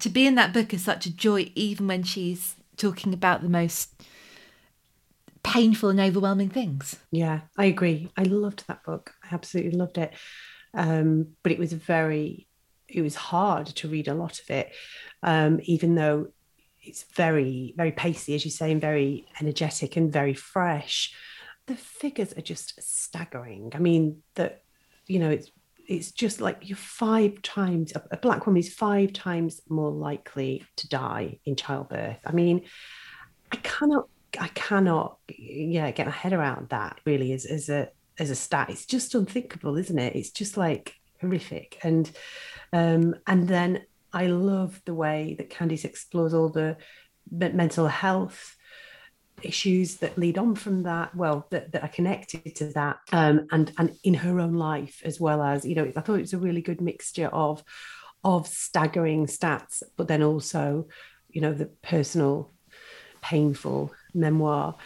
[0.00, 3.48] To be in that book is such a joy even when she's talking about the
[3.48, 4.02] most
[5.42, 6.98] painful and overwhelming things.
[7.10, 8.10] Yeah, I agree.
[8.16, 9.12] I loved that book.
[9.24, 10.12] I absolutely loved it.
[10.74, 12.46] Um, but it was very,
[12.88, 14.72] it was hard to read a lot of it,
[15.22, 16.28] um, even though
[16.82, 21.14] it's very, very pacey, as you say, and very energetic and very fresh.
[21.66, 23.72] The figures are just staggering.
[23.74, 24.62] I mean, that
[25.06, 25.50] you know, it's
[25.88, 30.88] it's just like you're five times a black woman is five times more likely to
[30.88, 32.18] die in childbirth.
[32.24, 32.62] I mean,
[33.50, 37.00] I cannot I cannot, yeah, get my head around that.
[37.04, 37.88] Really, as as a
[38.18, 40.16] as a stat, it's just unthinkable, isn't it?
[40.16, 41.78] It's just like horrific.
[41.82, 42.10] And
[42.72, 46.76] um, and then I love the way that Candice explores all the
[47.30, 48.56] mental health
[49.42, 53.72] issues that lead on from that well that, that are connected to that um, and
[53.78, 56.38] and in her own life as well as you know i thought it was a
[56.38, 57.62] really good mixture of
[58.22, 60.86] of staggering stats but then also
[61.30, 62.52] you know the personal
[63.22, 64.76] painful memoir.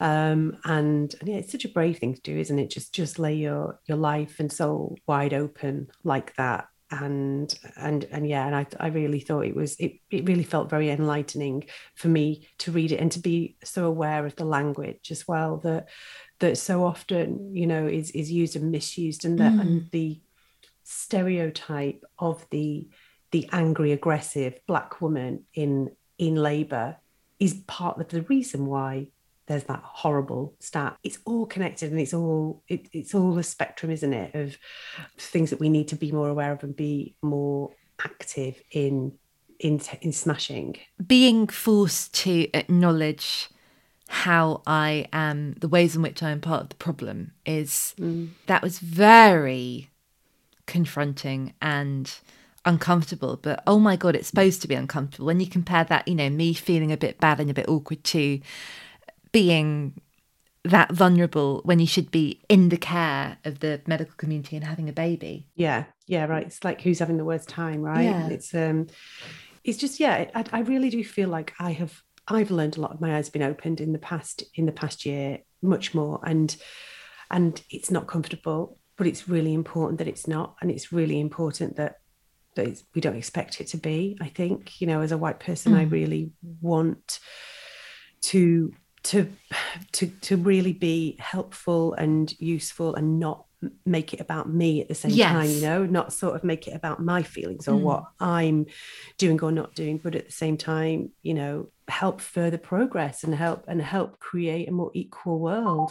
[0.00, 2.70] Um, and, and yeah, it's such a brave thing to do, isn't it?
[2.70, 6.66] Just just lay your your life and soul wide open like that.
[6.90, 10.68] And and and yeah, and I, I really thought it was it, it really felt
[10.68, 11.64] very enlightening
[11.94, 15.58] for me to read it and to be so aware of the language as well
[15.58, 15.88] that
[16.40, 19.60] that so often, you know, is is used and misused and that mm.
[19.60, 20.20] and the
[20.82, 22.88] stereotype of the
[23.30, 26.96] the angry aggressive black woman in in labor
[27.42, 29.08] is part of the reason why
[29.46, 30.96] there's that horrible stat.
[31.02, 34.56] It's all connected and it's all it, it's all a spectrum, isn't it, of
[35.18, 37.74] things that we need to be more aware of and be more
[38.04, 39.12] active in
[39.58, 40.76] in in smashing.
[41.04, 43.48] Being forced to acknowledge
[44.06, 48.28] how I am, the ways in which I am part of the problem is mm.
[48.46, 49.90] that was very
[50.66, 52.14] confronting and
[52.64, 55.26] uncomfortable, but oh my god, it's supposed to be uncomfortable.
[55.26, 58.04] When you compare that, you know, me feeling a bit bad and a bit awkward
[58.04, 58.40] too,
[59.32, 59.94] being
[60.64, 64.88] that vulnerable when you should be in the care of the medical community and having
[64.88, 65.48] a baby.
[65.56, 66.46] Yeah, yeah, right.
[66.46, 68.04] It's like who's having the worst time, right?
[68.04, 68.28] Yeah.
[68.28, 68.86] It's um,
[69.64, 70.30] it's just yeah.
[70.34, 73.00] I, I really do feel like I have I've learned a lot.
[73.00, 76.54] My eyes have been opened in the past in the past year, much more, and
[77.30, 81.76] and it's not comfortable, but it's really important that it's not, and it's really important
[81.76, 81.96] that
[82.56, 84.16] that we don't expect it to be.
[84.20, 87.18] I think you know, as a white person, I really want
[88.22, 88.72] to
[89.04, 89.28] to
[89.92, 93.46] to to really be helpful and useful and not
[93.86, 96.74] make it about me at the same time you know not sort of make it
[96.74, 97.82] about my feelings or Mm.
[97.82, 98.66] what i'm
[99.18, 103.32] doing or not doing but at the same time you know help further progress and
[103.36, 105.90] help and help create a more equal world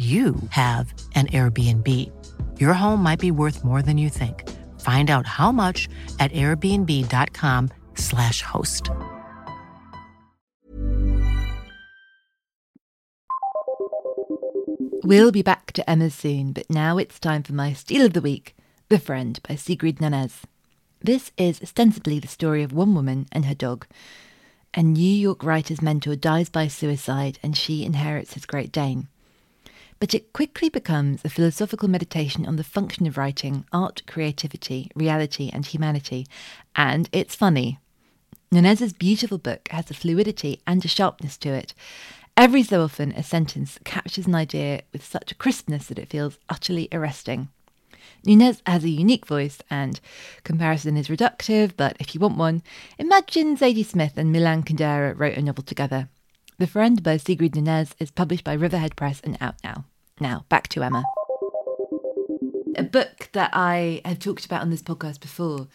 [0.00, 1.86] you have an Airbnb.
[2.58, 4.48] Your home might be worth more than you think.
[4.80, 8.88] Find out how much at airbnb.com/slash host.
[15.02, 18.22] We'll be back to Emma soon, but now it's time for my Steal of the
[18.22, 18.56] Week
[18.88, 20.46] The Friend by Sigrid Nunez.
[21.02, 23.86] This is ostensibly the story of one woman and her dog.
[24.72, 29.08] A New York writer's mentor dies by suicide and she inherits his Great Dane.
[30.00, 35.50] But it quickly becomes a philosophical meditation on the function of writing, art, creativity, reality,
[35.52, 36.26] and humanity.
[36.74, 37.78] And it's funny.
[38.50, 41.74] Nunez's beautiful book has a fluidity and a sharpness to it.
[42.34, 46.38] Every so often, a sentence captures an idea with such a crispness that it feels
[46.48, 47.48] utterly arresting.
[48.24, 50.00] Nunez has a unique voice, and
[50.44, 52.62] comparison is reductive, but if you want one,
[52.98, 56.08] imagine Zadie Smith and Milan Kundera wrote a novel together.
[56.56, 59.84] The Friend by Sigrid Nunez is published by Riverhead Press and out now.
[60.20, 61.02] Now, back to Emma.
[62.76, 65.68] A book that I have talked about on this podcast before,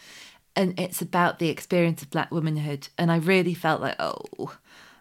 [0.54, 2.88] and it's about the experience of black womanhood.
[2.96, 4.56] And I really felt like, oh,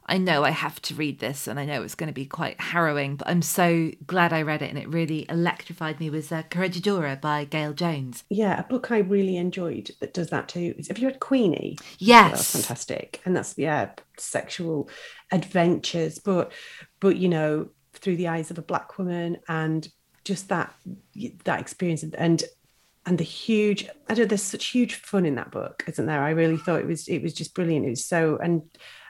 [0.08, 2.60] I know I have to read this, and I know it's going to be quite
[2.60, 6.10] harrowing, but I'm so glad I read it, and it really electrified me.
[6.10, 8.24] Was uh, Corregidora by Gayl Jones.
[8.30, 11.78] yeah a book i really enjoyed that does that too is- have you read queenie
[12.00, 12.32] Yes.
[12.32, 14.90] that's fantastic and that's yeah sexual
[15.32, 16.52] adventures but
[17.00, 19.88] but you know through the eyes of a black woman and
[20.24, 20.74] just that
[21.46, 22.44] that experience and-
[23.08, 26.32] and the huge i don't there's such huge fun in that book isn't there i
[26.32, 28.64] really thought it was it was just brilliant it was so and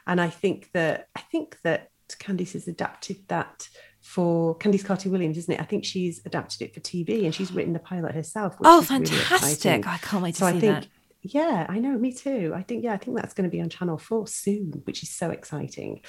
[0.05, 1.87] and i think that i think that
[2.19, 3.67] candice has adapted that
[4.01, 5.59] for Candice Carty Williams, isn't it?
[5.59, 8.53] I think she's adapted it for TV and she's written the pilot herself.
[8.59, 9.87] which Oh, is really fantastic.
[9.87, 10.87] I can't wait to so see I think, that.
[11.27, 12.53] Yeah, I know, me too.
[12.55, 15.09] I think, yeah, I think that's going to be on Channel 4 soon, which is
[15.09, 16.01] so exciting.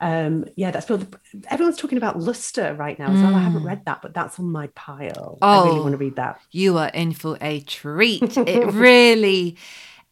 [0.00, 1.02] Um, yeah, that's well,
[1.48, 3.34] everyone's talking about Luster right now as well.
[3.34, 5.38] I haven't read that, but that's on my pile.
[5.42, 5.82] I really Oh.
[5.82, 6.40] want to read that.
[6.52, 8.36] You are in for a treat.
[8.46, 9.56] It really,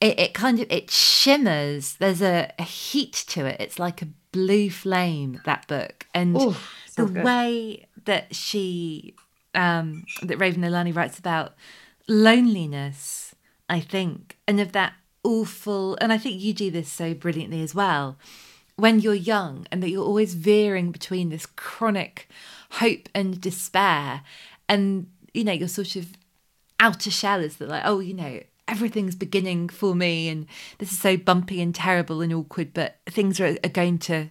[0.00, 1.94] it, it kind of it shimmers.
[1.96, 3.60] There's a, a heat to it.
[3.60, 5.40] It's like a blue flame.
[5.44, 6.56] That book and Ooh,
[6.96, 7.22] the good.
[7.24, 9.14] way that she,
[9.54, 11.54] um, that Raven Leilani writes about
[12.08, 13.27] loneliness.
[13.68, 17.74] I think, and of that awful, and I think you do this so brilliantly as
[17.74, 18.16] well.
[18.76, 22.28] When you're young, and that you're always veering between this chronic
[22.72, 24.22] hope and despair,
[24.68, 26.08] and you know, your sort of
[26.80, 30.46] outer shell is that, like, oh, you know, everything's beginning for me, and
[30.78, 34.30] this is so bumpy and terrible and awkward, but things are, are going to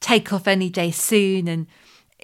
[0.00, 1.48] take off any day soon.
[1.48, 1.66] And,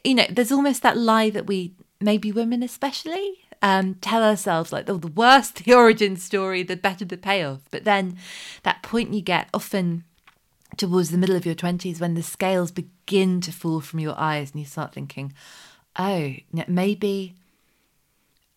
[0.05, 4.91] you know, there's almost that lie that we, maybe women especially, um, tell ourselves like,
[4.91, 7.63] oh, the worse the origin story, the better the payoff.
[7.71, 8.19] But then
[8.63, 10.05] that point you get often
[10.77, 14.51] towards the middle of your 20s when the scales begin to fall from your eyes
[14.51, 15.33] and you start thinking,
[15.99, 16.35] oh,
[16.69, 17.37] maybe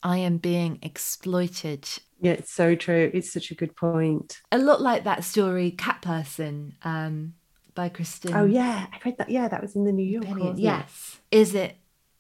[0.04, 1.88] I am being exploited.
[2.20, 3.10] Yeah, it's so true.
[3.14, 4.42] It's such a good point.
[4.52, 7.36] A lot like that story, Cat Person, um,
[7.76, 8.34] by Kristen.
[8.34, 8.88] Oh, yeah.
[8.92, 9.30] I read that.
[9.30, 10.58] Yeah, that was in the New York.
[10.58, 11.22] Yes.
[11.32, 11.38] It?
[11.38, 11.78] Is it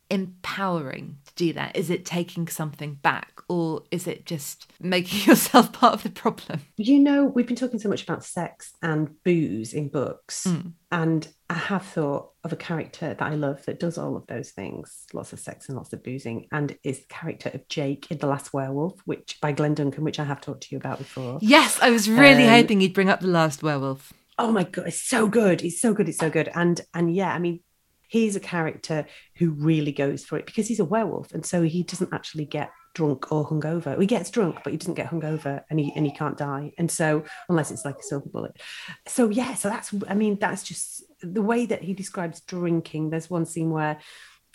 [0.09, 1.75] empowering to do that?
[1.75, 6.61] Is it taking something back or is it just making yourself part of the problem?
[6.77, 10.45] You know, we've been talking so much about sex and booze in books.
[10.47, 10.73] Mm.
[10.91, 14.51] And I have thought of a character that I love that does all of those
[14.51, 18.17] things lots of sex and lots of boozing, and is the character of Jake in
[18.17, 21.39] The Last Werewolf, which by Glen Duncan, which I have talked to you about before.
[21.41, 24.13] Yes, I was really um, hoping you'd bring up The Last Werewolf.
[24.39, 25.63] Oh my god, it's so good.
[25.63, 26.07] It's so good.
[26.07, 26.49] It's so good.
[26.53, 27.61] And and yeah, I mean,
[28.07, 29.05] he's a character
[29.35, 32.71] who really goes for it because he's a werewolf and so he doesn't actually get
[32.97, 33.99] drunk or hungover.
[33.99, 36.73] He gets drunk, but he doesn't get hungover and he and he can't die.
[36.79, 38.59] And so unless it's like a silver bullet.
[39.07, 43.11] So yeah, so that's I mean, that's just the way that he describes drinking.
[43.11, 43.99] There's one scene where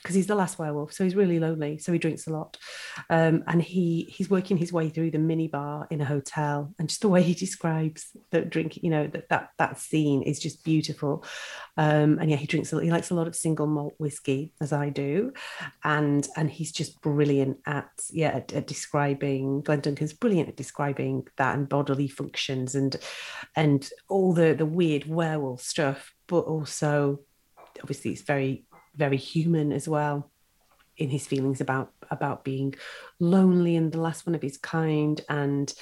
[0.03, 2.59] because he's the last werewolf, so he's really lonely, so he drinks a lot,
[3.09, 6.89] um, and he he's working his way through the mini bar in a hotel, and
[6.89, 10.65] just the way he describes the drink, you know, that that that scene is just
[10.65, 11.25] beautiful,
[11.77, 14.53] um, and yeah, he drinks a lot, he likes a lot of single malt whiskey
[14.61, 15.33] as I do,
[15.85, 21.29] and and he's just brilliant at yeah at, at describing Glen Duncan's brilliant at describing
[21.37, 22.97] that and bodily functions and
[23.55, 27.21] and all the the weird werewolf stuff, but also
[27.81, 28.65] obviously it's very
[28.95, 30.31] very human as well
[30.97, 32.75] in his feelings about about being
[33.19, 35.21] lonely and the last one of his kind.
[35.29, 35.73] And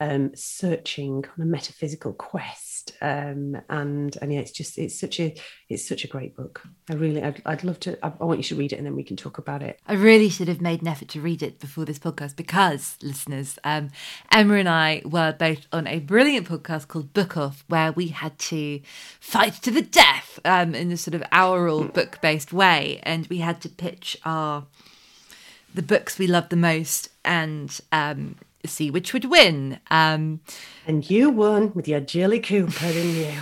[0.00, 2.92] um, searching on a metaphysical quest.
[3.02, 5.34] Um, and and yeah, it's just it's such a
[5.68, 6.62] it's such a great book.
[6.88, 7.98] I really I'd, I'd love to.
[8.04, 9.78] I, I, want you to read it and then we can talk about it.
[9.86, 13.58] I really should have made an effort to read it before this podcast because listeners,
[13.62, 13.90] um,
[14.32, 18.38] Emma and I were both on a brilliant podcast called Book Off where we had
[18.38, 18.80] to
[19.20, 23.38] fight to the death um, in this sort of aural book based way, and we
[23.38, 24.64] had to pitch our
[25.72, 28.34] the books we love the most and um,
[28.66, 29.80] see which would win.
[29.90, 30.40] Um,
[30.86, 33.32] and you won with your Jilly Cooper, didn't you?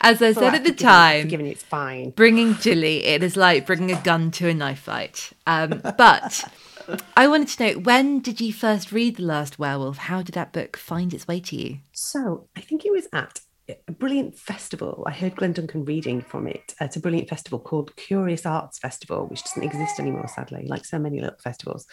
[0.00, 2.10] As I said at the time, giving it's fine.
[2.10, 5.32] Bringing Jilly, it is like bringing a gun to a knife fight.
[5.46, 6.44] Um, but
[7.16, 9.96] I wanted to know when did you first read The Last Werewolf?
[9.96, 11.78] How did that book find its way to you?
[11.92, 15.04] So I think it was at a brilliant festival.
[15.06, 16.74] I heard Glen Duncan reading from it.
[16.80, 20.98] It's a brilliant festival called Curious Arts Festival, which doesn't exist anymore, sadly, like so
[20.98, 21.86] many little festivals.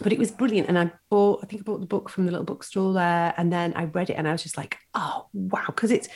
[0.00, 0.68] But it was brilliant.
[0.68, 3.34] And I bought, I think I bought the book from the little bookstore there.
[3.36, 5.64] And then I read it and I was just like, oh, wow.
[5.66, 6.08] Because it's,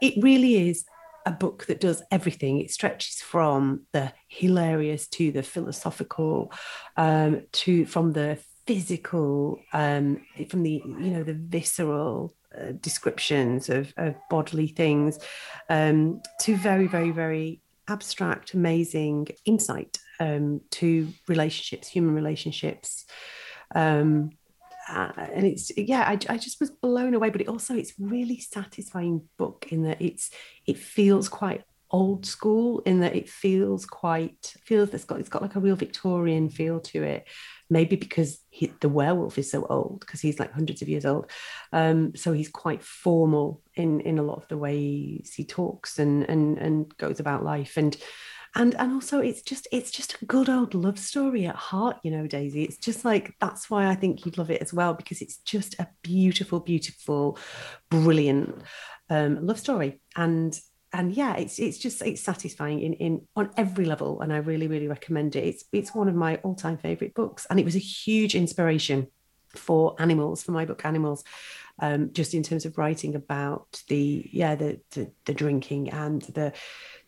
[0.00, 0.84] it really is
[1.26, 2.60] a book that does everything.
[2.60, 6.52] It stretches from the hilarious to the philosophical,
[6.96, 12.34] um, to from the physical, um, from the, you know, the visceral
[12.80, 15.18] descriptions of, of, bodily things
[15.68, 23.06] um, to very, very, very abstract, amazing insight um, to relationships, human relationships.
[23.74, 24.30] Um,
[24.88, 27.28] uh, and it's yeah, I, I just was blown away.
[27.28, 30.30] But it also it's really satisfying book in that it's
[30.66, 35.42] it feels quite old school in that it feels quite feels it's got it's got
[35.42, 37.26] like a real Victorian feel to it.
[37.70, 41.30] Maybe because he, the werewolf is so old because he's like hundreds of years old.
[41.72, 46.24] Um, so he's quite formal in in a lot of the ways he talks and
[46.28, 47.76] and and goes about life.
[47.76, 47.96] And
[48.54, 52.10] and and also it's just it's just a good old love story at heart you
[52.10, 52.64] know daisy.
[52.64, 55.74] It's just like that's why i think you'd love it as well because it's just
[55.78, 57.38] a beautiful beautiful
[57.90, 58.62] brilliant
[59.10, 60.00] um, love story.
[60.16, 60.58] And
[60.92, 64.68] and yeah, it's it's just it's satisfying in in on every level, and I really
[64.68, 65.44] really recommend it.
[65.44, 69.08] It's it's one of my all time favorite books, and it was a huge inspiration
[69.54, 71.24] for animals for my book Animals,
[71.80, 76.52] um, just in terms of writing about the yeah the, the the drinking and the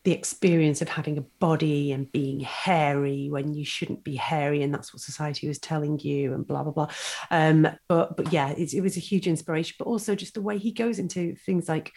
[0.03, 4.73] the experience of having a body and being hairy when you shouldn't be hairy and
[4.73, 6.87] that's what society was telling you and blah blah blah
[7.29, 10.57] um, but but yeah it, it was a huge inspiration but also just the way
[10.57, 11.91] he goes into things like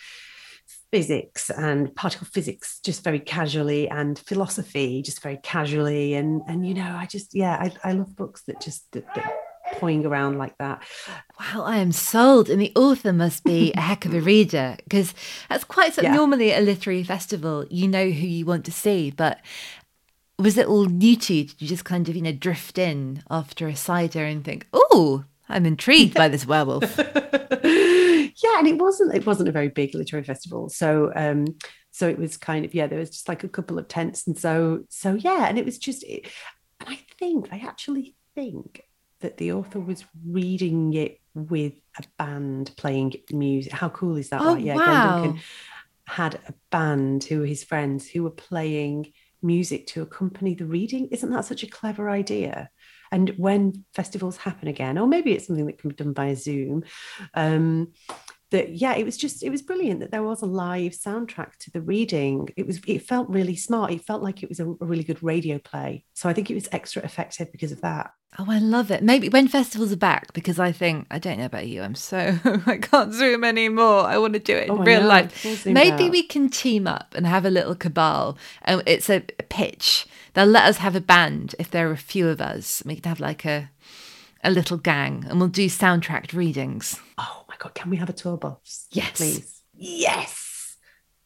[0.91, 6.15] physics and particle physics just very casually and philosophy just very casually.
[6.15, 9.35] And and you know i just yeah i, I love books that just that, that
[9.83, 10.83] around like that.
[11.41, 12.49] Wow i am sold.
[12.49, 15.15] And the author must be a heck of a reader because
[15.49, 16.17] that's quite something yeah.
[16.17, 19.41] normally at a literary festival you know who you want to see but
[20.39, 21.45] was it all new to you?
[21.45, 25.25] Did you just kind of you know drift in after a cider and think oh
[25.49, 26.99] i'm intrigued by this werewolf
[28.45, 31.47] yeah, and it wasn't it wasn't a very big literary festival, so um,
[31.90, 34.38] so it was kind of yeah, there was just like a couple of tents, and
[34.38, 36.28] so so yeah, and it was just, it,
[36.80, 38.82] and I think I actually think
[39.20, 43.72] that the author was reading it with a band playing music.
[43.72, 44.42] How cool is that?
[44.42, 44.62] Oh, right?
[44.62, 44.84] Yeah, wow.
[44.84, 45.42] Glen Duncan
[46.07, 51.09] had a band who were his friends who were playing music to accompany the reading.
[51.11, 52.68] Isn't that such a clever idea?
[53.11, 56.82] And when festivals happen again, or maybe it's something that can be done by Zoom,
[57.34, 57.92] um,
[58.51, 61.70] that yeah, it was just it was brilliant that there was a live soundtrack to
[61.70, 62.49] the reading.
[62.57, 63.90] It was it felt really smart.
[63.92, 66.05] It felt like it was a, a really good radio play.
[66.14, 68.12] So I think it was extra effective because of that.
[68.36, 69.03] Oh, I love it.
[69.03, 71.82] Maybe when festivals are back, because I think I don't know about you.
[71.82, 72.36] I'm so
[72.66, 74.01] I can't zoom anymore.
[74.07, 75.66] I want to do it in Oh, I real life.
[75.66, 76.11] Maybe out.
[76.11, 78.36] we can team up and have a little cabal.
[78.62, 80.07] And it's a pitch.
[80.34, 82.82] They'll let us have a band if there are a few of us.
[82.84, 83.70] We can have like a
[84.45, 87.01] a little gang, and we'll do soundtracked readings.
[87.18, 88.86] Oh my god, can we have a tour bus?
[88.92, 89.16] Yes.
[89.16, 89.62] please.
[89.76, 90.76] Yes,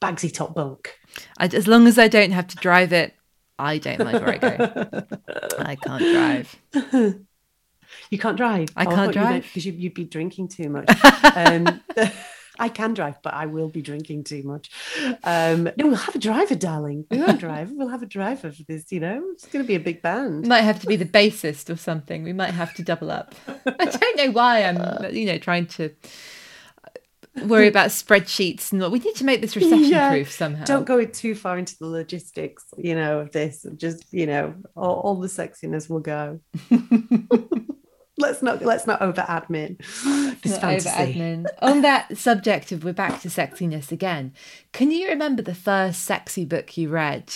[0.00, 0.98] Bagsy top bunk.
[1.38, 3.14] I, as long as I don't have to drive it,
[3.58, 5.06] I don't mind where I go.
[5.58, 7.24] I can't drive.
[8.10, 8.68] You can't drive.
[8.76, 9.42] I can't drive.
[9.42, 10.88] because you, you'd be drinking too much.
[11.34, 11.80] um,
[12.58, 14.70] I can drive, but I will be drinking too much.
[15.24, 17.06] Um, no, we'll have a driver, darling.
[17.10, 17.70] We won't drive.
[17.70, 18.90] We'll have a driver for this.
[18.90, 20.46] You know, it's going to be a big band.
[20.46, 22.22] Might have to be the bassist or something.
[22.22, 23.34] We might have to double up.
[23.66, 25.90] I don't know why I'm, you know, trying to
[27.44, 30.64] worry about spreadsheets and what we need to make this recession Yeah, proof somehow.
[30.64, 33.66] Don't go too far into the logistics, you know, of this.
[33.76, 36.40] Just you know, all, all the sexiness will go.
[38.18, 39.78] let's not let's not over admin
[40.42, 41.46] this Not Over admin.
[41.60, 44.32] On that subject of we're back to sexiness again.
[44.72, 47.32] Can you remember the first sexy book you read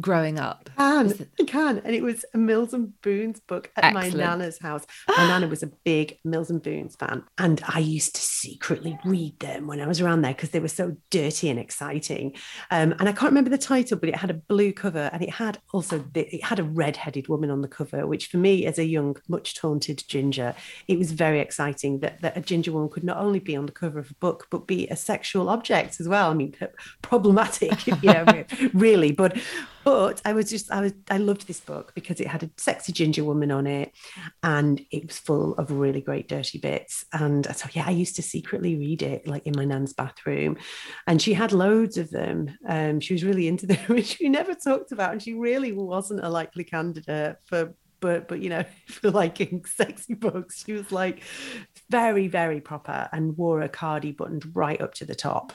[0.00, 0.70] growing up?
[0.76, 1.82] can, I can.
[1.84, 4.86] And it was a Mills and Boons book at my nana's house.
[5.08, 7.24] My nana was a big Mills and Boons fan.
[7.38, 10.68] And I used to secretly read them when I was around there because they were
[10.68, 12.34] so dirty and exciting.
[12.70, 15.30] Um, and I can't remember the title, but it had a blue cover and it
[15.30, 18.78] had also the, it had a red-headed woman on the cover, which for me as
[18.78, 20.54] a young, much taunted ginger,
[20.88, 23.72] it was very exciting that, that a ginger woman could not only be on the
[23.72, 26.30] cover of a book, but be a sexual object as well.
[26.30, 26.54] I mean,
[27.02, 29.12] problematic, you know, really.
[29.12, 29.36] But
[29.86, 32.92] but I was just I was I loved this book because it had a sexy
[32.92, 33.92] ginger woman on it
[34.42, 37.04] and it was full of really great dirty bits.
[37.12, 40.56] And so yeah, I used to secretly read it like in my nan's bathroom.
[41.06, 42.58] And she had loads of them.
[42.68, 45.12] Um, she was really into them, which we never talked about.
[45.12, 50.12] And she really wasn't a likely candidate for but but you know for liking sexy
[50.12, 51.22] books she was like
[51.90, 55.52] very very proper and wore a cardi buttoned right up to the top.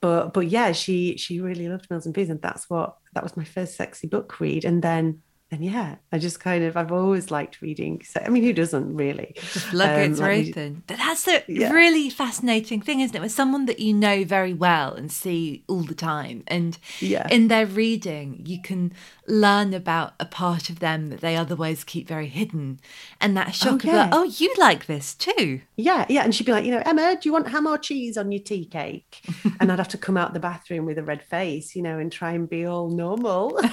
[0.00, 3.36] But but yeah she she really loved mills and Boons, and that's what that was
[3.36, 4.64] my first sexy book read.
[4.64, 5.22] And then
[5.52, 8.94] and yeah i just kind of i've always liked reading so i mean who doesn't
[8.96, 10.82] really The floodgates Um, are like open.
[10.86, 11.72] But that's the Yeah.
[11.72, 13.20] really fascinating thing, isn't it?
[13.22, 16.42] With someone that you know very well and see all the time.
[16.46, 17.26] And Yeah.
[17.30, 18.92] in their reading, you can
[19.26, 22.80] learn about a part of them that they otherwise keep very hidden.
[23.20, 23.96] And that shock of yeah.
[24.04, 25.60] like, oh, you like this too.
[25.76, 26.22] Yeah, yeah.
[26.24, 28.42] And she'd be like, you know, Emma, do you want ham or cheese on your
[28.42, 29.22] tea cake?
[29.60, 32.10] And I'd have to come out the bathroom with a red face, you know, and
[32.10, 33.58] try and be all normal.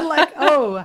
[0.00, 0.78] Like, oh,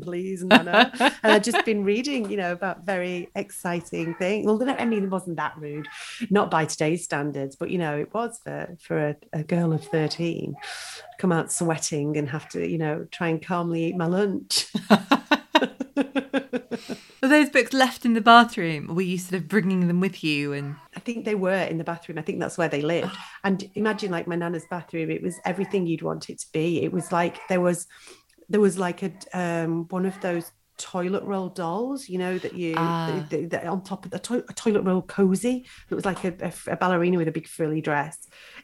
[0.00, 0.92] please, Nana.
[1.22, 4.46] And I'd just been reading, you know, about very exciting things.
[4.46, 5.88] Well, I mean, it wasn't that rude,
[6.30, 9.84] not by today's standards, but, you know, it was for, for a, a girl of
[9.84, 10.54] 13.
[11.18, 14.66] Come out sweating and have to, you know, try and calmly eat my lunch.
[17.22, 18.90] Are those books left in the bathroom?
[18.90, 20.52] Or were you sort of bringing them with you?
[20.52, 22.18] And I think they were in the bathroom.
[22.18, 23.16] I think that's where they lived.
[23.44, 26.82] And imagine like my nana's bathroom, it was everything you'd want it to be.
[26.82, 27.86] It was like there was
[28.48, 32.74] there was like a um one of those toilet roll dolls, you know, that you
[33.30, 35.66] that, that on top of the to- a toilet roll cozy.
[35.90, 38.16] It was like a, a, a ballerina with a big frilly dress.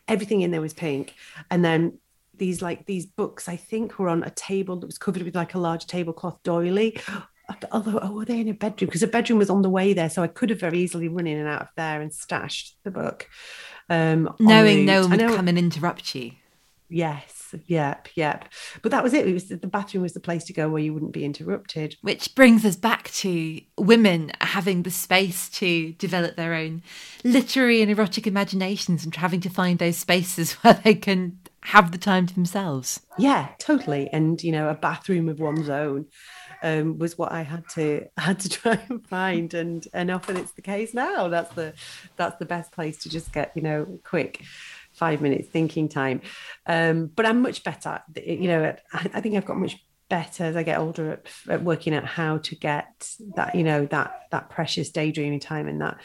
[0.08, 1.14] Everything in there was pink.
[1.50, 1.98] And then
[2.36, 5.54] these like these books, I think, were on a table that was covered with like
[5.54, 6.98] a large tablecloth doily.
[7.72, 8.88] Although, oh, were they in a bedroom?
[8.88, 11.26] Because a bedroom was on the way there, so I could have very easily run
[11.26, 13.26] in and out of there and stashed the book.
[13.88, 16.32] Um, knowing no one would know- come and interrupt you.
[16.90, 18.46] Yes, yep, yep.
[18.82, 19.26] But that was it.
[19.26, 21.96] It was the bathroom was the place to go where you wouldn't be interrupted.
[22.02, 26.82] Which brings us back to women having the space to develop their own
[27.24, 31.98] literary and erotic imaginations and having to find those spaces where they can have the
[31.98, 33.00] time to themselves.
[33.18, 34.08] Yeah, totally.
[34.12, 36.06] And you know, a bathroom of one's own
[36.62, 40.52] um, was what I had to had to try and find, and and often it's
[40.52, 41.28] the case now.
[41.28, 41.74] That's the
[42.16, 44.42] that's the best place to just get you know quick
[44.98, 46.20] five minutes thinking time.
[46.66, 48.02] Um, but I'm much better.
[48.16, 49.76] You know, I, think I've got much
[50.08, 53.84] better as I get older at, at working out how to get that you know
[53.86, 55.98] that that precious daydreaming time and that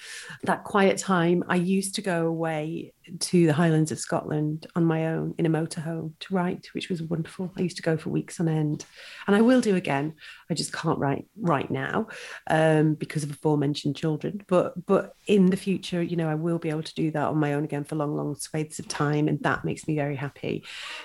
[0.44, 1.44] that quiet time.
[1.48, 5.50] I used to go away to the Highlands of Scotland on my own in a
[5.50, 7.52] motorhome to write, which was wonderful.
[7.58, 8.86] I used to go for weeks on end,
[9.28, 10.16] and I will do again.
[10.50, 12.08] I just can't write right now
[12.50, 14.44] um, because of aforementioned children.
[14.48, 17.38] But but in the future, you know, I will be able to do that on
[17.38, 20.64] my own again for long, long swathes of time, and that makes me very happy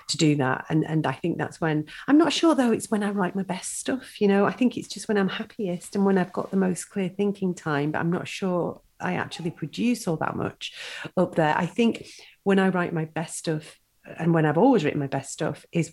[0.08, 0.66] to do that.
[0.68, 2.72] And and I think that's when I'm not sure though.
[2.72, 4.20] It's when I write my best stuff.
[4.20, 6.90] You know, I think it's just when I'm happiest and when I've got the most
[6.90, 7.92] clear thinking time.
[7.92, 10.72] But I'm not sure I actually produce all that much
[11.16, 11.54] up there.
[11.56, 12.06] I think
[12.44, 13.78] when I write my best stuff,
[14.18, 15.92] and when I've always written my best stuff, is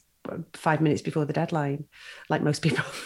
[0.53, 1.85] five minutes before the deadline,
[2.29, 2.85] like most people.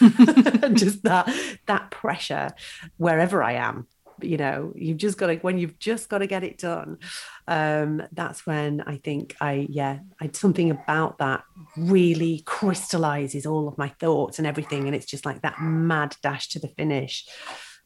[0.74, 1.32] just that
[1.66, 2.50] that pressure
[2.96, 3.86] wherever I am.
[4.22, 6.98] You know, you've just got to when you've just got to get it done.
[7.48, 11.44] Um, that's when I think I yeah, I something about that
[11.76, 16.48] really crystallizes all of my thoughts and everything, and it's just like that mad dash
[16.50, 17.26] to the finish.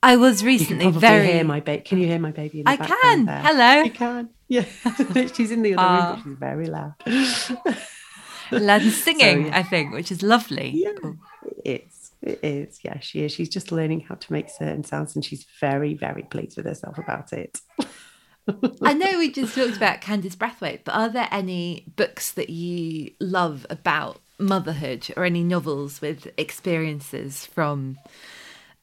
[0.05, 1.29] I was recently very.
[1.29, 2.59] Hear my ba- can you hear my baby?
[2.59, 3.25] In the I can.
[3.25, 3.41] there?
[3.41, 3.83] Hello.
[3.85, 4.29] You can.
[4.49, 4.65] Yeah,
[5.35, 6.95] she's in the other uh, room, but she's very loud.
[8.53, 9.59] loud singing, so, yeah.
[9.59, 10.73] I think, which is lovely.
[10.75, 11.17] Yeah, cool.
[11.65, 12.13] it is.
[12.21, 12.81] It is.
[12.85, 13.33] Yeah, she is.
[13.33, 16.99] She's just learning how to make certain sounds, and she's very, very pleased with herself
[16.99, 17.63] about it.
[18.83, 23.13] I know we just talked about Candice Brathwaite, but are there any books that you
[23.21, 27.97] love about motherhood, or any novels with experiences from?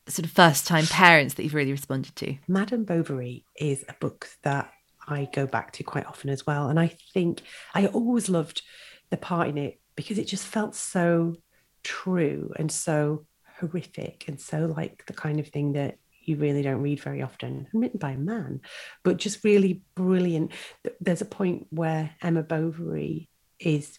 [0.07, 2.37] Sort of first time parents that you've really responded to?
[2.47, 4.71] Madame Bovary is a book that
[5.07, 6.69] I go back to quite often as well.
[6.69, 7.41] And I think
[7.73, 8.61] I always loved
[9.09, 11.35] the part in it because it just felt so
[11.83, 13.25] true and so
[13.59, 17.67] horrific and so like the kind of thing that you really don't read very often,
[17.73, 18.61] written by a man,
[19.03, 20.51] but just really brilliant.
[20.99, 23.29] There's a point where Emma Bovary
[23.59, 23.97] is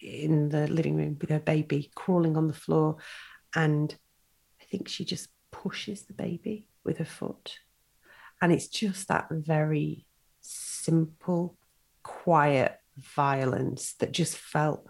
[0.00, 2.96] in the living room with her baby crawling on the floor
[3.54, 3.94] and
[4.74, 7.58] think she just pushes the baby with her foot.
[8.42, 10.04] And it's just that very
[10.40, 11.56] simple,
[12.02, 14.84] quiet violence that just felt,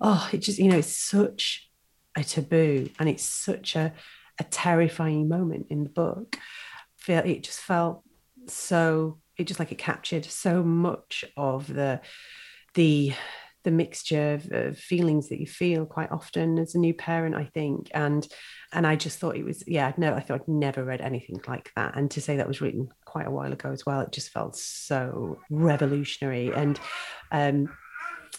[0.00, 1.70] oh, it just, you know, it's such
[2.16, 3.92] a taboo and it's such a,
[4.40, 6.36] a terrifying moment in the book.
[7.06, 8.02] It just felt
[8.48, 12.00] so, it just like it captured so much of the,
[12.74, 13.12] the,
[13.66, 17.44] the mixture of, of, feelings that you feel quite often as a new parent i
[17.44, 17.90] think.
[17.92, 18.26] And
[18.72, 21.72] and i just thought it was yeah no i thought i'd never read anything like
[21.74, 21.96] that.
[21.96, 24.56] And to say that was written quite a while ago as well it just felt
[24.56, 26.52] so revolutionary.
[26.54, 26.78] And
[27.32, 27.76] um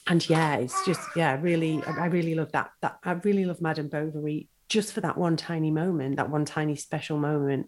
[0.08, 3.90] and yeah it's just yeah really i really love that that i really love madame
[3.90, 7.68] bovary just for that one tiny moment that one tiny special moment.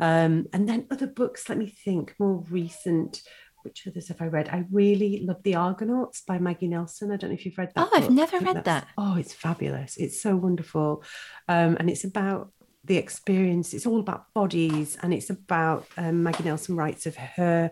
[0.00, 3.22] Um and then other books let me think more recent
[3.62, 4.48] which others have I read?
[4.48, 7.10] I really love The Argonauts by Maggie Nelson.
[7.10, 7.88] I don't know if you've read that.
[7.92, 8.88] Oh, I've never read that.
[8.98, 9.96] Oh, it's fabulous.
[9.96, 11.04] It's so wonderful.
[11.48, 12.52] Um, and it's about
[12.84, 13.74] the experience.
[13.74, 17.70] It's all about bodies and it's about um, Maggie Nelson writes of her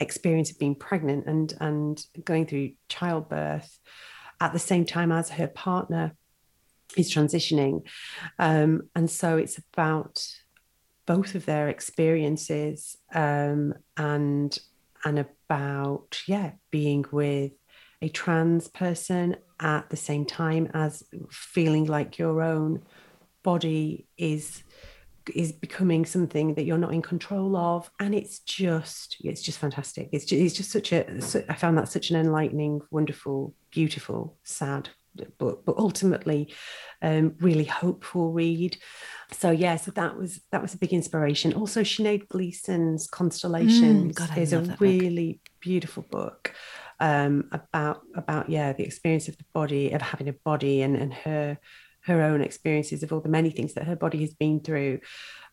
[0.00, 3.78] experience of being pregnant and, and going through childbirth
[4.40, 6.14] at the same time as her partner
[6.96, 7.86] is transitioning.
[8.38, 10.26] Um, and so it's about
[11.06, 14.58] both of their experiences um, and
[15.04, 17.52] and about yeah being with
[18.02, 22.82] a trans person at the same time as feeling like your own
[23.42, 24.62] body is
[25.34, 27.90] is becoming something that you're not in control of.
[27.98, 30.08] And it's just it's just fantastic.
[30.12, 31.06] It's just, it's just such a
[31.48, 34.90] i found that such an enlightening wonderful beautiful sad
[35.38, 36.52] but but ultimately
[37.02, 38.78] um, really hopeful read.
[39.32, 41.52] So yeah so that was that was a big inspiration.
[41.54, 45.60] Also Sinead Gleeson's Constellations mm, God, is a really book.
[45.60, 46.54] beautiful book
[47.00, 51.12] um, about about yeah the experience of the body of having a body and and
[51.12, 51.58] her
[52.00, 55.00] her own experiences of all the many things that her body has been through.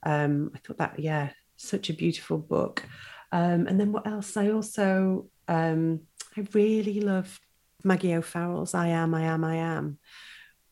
[0.03, 2.83] Um, I thought that yeah such a beautiful book.
[3.31, 4.37] Um, and then what else?
[4.37, 6.01] I also um,
[6.37, 7.41] I really loved
[7.83, 9.99] Maggie O'Farrell's I Am, I Am, I Am,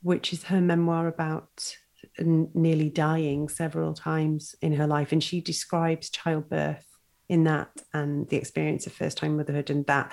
[0.01, 1.75] which is her memoir about
[2.19, 5.11] nearly dying several times in her life.
[5.11, 6.85] And she describes childbirth
[7.31, 10.11] in that and the experience of first time motherhood and that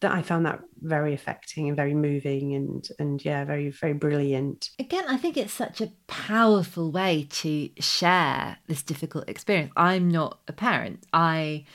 [0.00, 4.70] that I found that very affecting and very moving and and yeah very very brilliant.
[4.78, 9.72] Again I think it's such a powerful way to share this difficult experience.
[9.76, 11.04] I'm not a parent.
[11.12, 11.66] I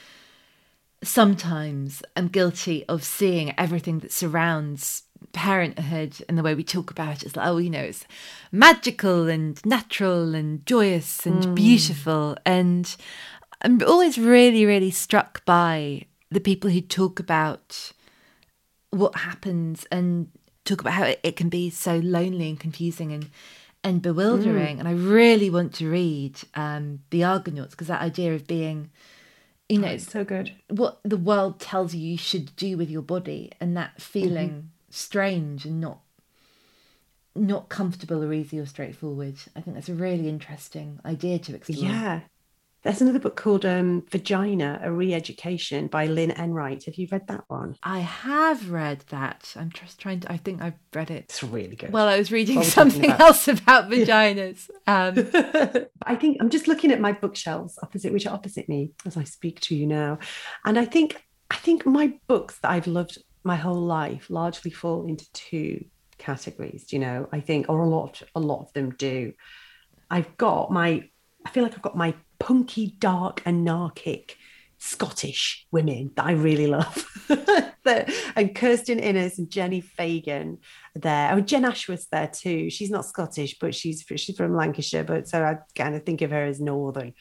[1.02, 7.22] sometimes I'm guilty of seeing everything that surrounds parenthood and the way we talk about
[7.22, 7.26] it.
[7.26, 8.04] is like, oh, you know, it's
[8.52, 11.54] magical and natural and joyous and mm.
[11.54, 12.36] beautiful.
[12.44, 12.94] And
[13.62, 17.92] I'm always really, really struck by the people who talk about
[18.90, 20.28] what happens and
[20.64, 23.30] talk about how it, it can be so lonely and confusing and
[23.82, 24.76] and bewildering.
[24.76, 24.80] Mm.
[24.80, 28.90] And I really want to read um, The Argonauts because that idea of being
[29.70, 30.52] you know, Oh, it's so good.
[30.68, 34.66] what the world tells you you should do with your body and that feeling Mm-hmm.
[34.90, 36.00] strange and not
[37.36, 39.36] not comfortable or easy or straightforward.
[39.54, 41.84] I think that's a really interesting idea to explore.
[41.84, 42.20] Yeah.
[42.82, 46.84] There's another book called um, Vagina, a Re-Education by Lynn Enright.
[46.84, 47.76] Have you read that one?
[47.82, 49.52] I have read that.
[49.54, 51.24] I'm just trying to I think I've read it.
[51.24, 51.92] It's really good.
[51.92, 53.20] Well, I was reading What something about.
[53.20, 54.70] else about vaginas.
[54.86, 59.16] Um, I think I'm just looking at my bookshelves opposite, which are opposite me as
[59.18, 60.18] I speak to you now,
[60.64, 65.06] and I think I think my books that I've loved my whole life largely fall
[65.06, 65.84] into two
[66.16, 66.92] categories.
[66.92, 69.32] You know, I think, or a lot, a lot of them do.
[70.10, 71.08] I've got my,
[71.44, 74.36] I feel like I've got my punky, dark, anarchic
[74.78, 77.06] Scottish women that I really love.
[78.36, 80.58] And Kirstin Innes and Jenni Fagan
[80.94, 81.32] there.
[81.32, 82.70] Oh, Jenn Ashworth's there too.
[82.70, 86.30] She's not Scottish, but she's she's from Lancashire, but so I kind of think of
[86.30, 87.14] her as Northern.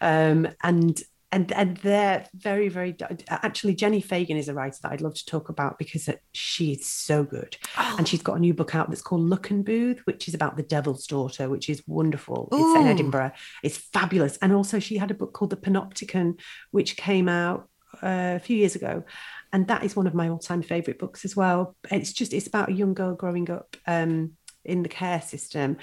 [0.00, 1.00] Um, and
[1.30, 2.96] and and they're very very
[3.28, 6.86] actually Jenni Fagan is a writer that I'd love to talk about because she is
[6.86, 10.56] so good, and she's got a new book out that's called Luckenbooth, which is about
[10.56, 12.48] the Devil's Daughter, which is wonderful.
[12.52, 13.32] It's in Edinburgh.
[13.62, 17.68] It's fabulous, and also she had a book called The Panopticon, which came out
[18.02, 19.04] uh, a few years ago.
[19.52, 21.74] And that is one of my all-time favorite books as well.
[21.90, 24.32] It's just it's about a young girl growing up um,
[24.64, 25.78] in the care system.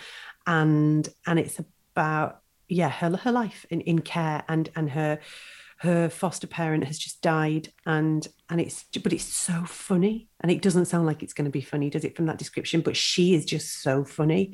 [0.45, 1.59] And and it's
[1.95, 5.19] about yeah her, her life in, in care and and her
[5.79, 10.61] her foster parent has just died and and it's but it's so funny and it
[10.61, 12.81] doesn't sound like it's going to be funny does it from that description?
[12.81, 14.53] But she is just so funny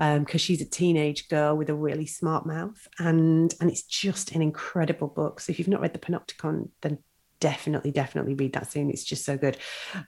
[0.00, 4.32] um because she's a teenage girl with a really smart mouth and and it's just
[4.32, 5.40] an incredible book.
[5.40, 6.98] So if you've not read the panopticon then
[7.40, 9.56] definitely definitely read that soon it's just so good.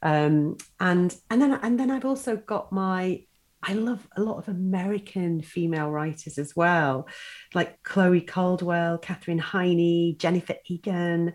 [0.02, 3.24] Um and and then and then i've also got my
[3.62, 7.08] I love a lot of American female writers as well,
[7.54, 11.34] like Chloe Caldwell, Katherine Heiny, Jennifer Egan.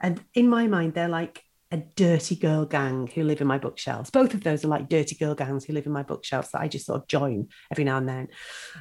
[0.00, 4.10] And in my mind, they're like a dirty girl gang who live in my bookshelves.
[4.10, 6.68] Both of those are like dirty girl gangs who live in my bookshelves that I
[6.68, 8.28] just sort of join every now and then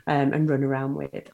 [0.08, 1.30] um, and run around with.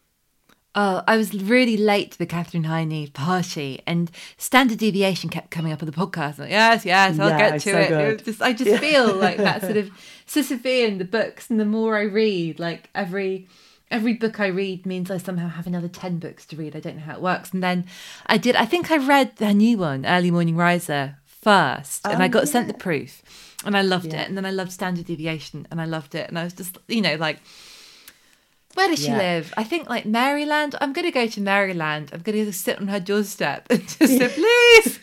[0.73, 5.73] Oh, I was really late to the Katherine Heiny party, and standard deviation kept coming
[5.73, 6.39] up on the podcast.
[6.39, 7.91] Like, yes, yes, I'll Yeah, get to so it.
[7.91, 8.77] It just, I just Yeah.
[8.77, 9.89] feel like that sort of
[10.27, 13.49] Sisyphean the books, and the more I read, like every
[13.89, 16.73] every book I read means I somehow have another ten books to read.
[16.73, 17.51] I don't know how it works.
[17.51, 17.85] And then
[18.27, 18.55] I did.
[18.55, 22.47] I think I read her new one, Early Morning Riser, first, and Oh, I got
[22.47, 23.21] sent the proof,
[23.65, 24.21] and I loved Yeah.
[24.21, 24.29] it.
[24.29, 26.29] And then I loved standard deviation, and I loved it.
[26.29, 27.39] And I was just, you know, like.
[28.75, 29.53] Where does she live?
[29.57, 30.75] I think like Maryland.
[30.81, 32.09] I'm going to go to Maryland.
[32.13, 34.99] I'm going to sit on her doorstep and just say, please,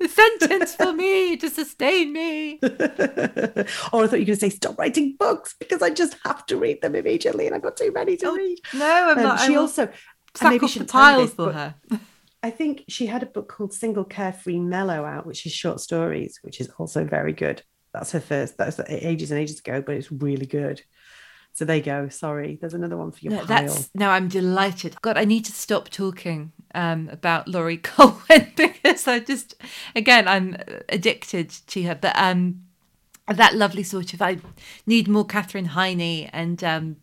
[0.00, 2.58] a sentence for me to sustain me.
[2.62, 6.46] or I thought you were going to say, stop writing books because I just have
[6.46, 8.58] to read them immediately and I've got too many to read.
[8.74, 9.40] No, I'm Um, not.
[9.40, 9.88] She also,
[10.34, 11.74] sack maybe off the shouldn't tell you piles for her.
[12.42, 16.38] I think she had a book called Single Carefree Mellow out, which is short stories,
[16.42, 17.62] which is also very good.
[17.92, 20.82] That's her first, that's ages and ages ago, but it's really good.
[21.58, 22.08] So there you go.
[22.08, 22.56] Sorry.
[22.60, 23.46] There's another one for your No, pile.
[23.46, 24.10] that's no.
[24.10, 24.94] I'm delighted.
[25.02, 29.56] God, I need to stop talking um, about Laurie Colwin because I just,
[29.96, 30.56] again, I'm
[30.88, 31.96] addicted to her.
[31.96, 32.62] But um,
[33.26, 34.38] that lovely sort of, I
[34.86, 36.96] need more Katherine Heiny and um,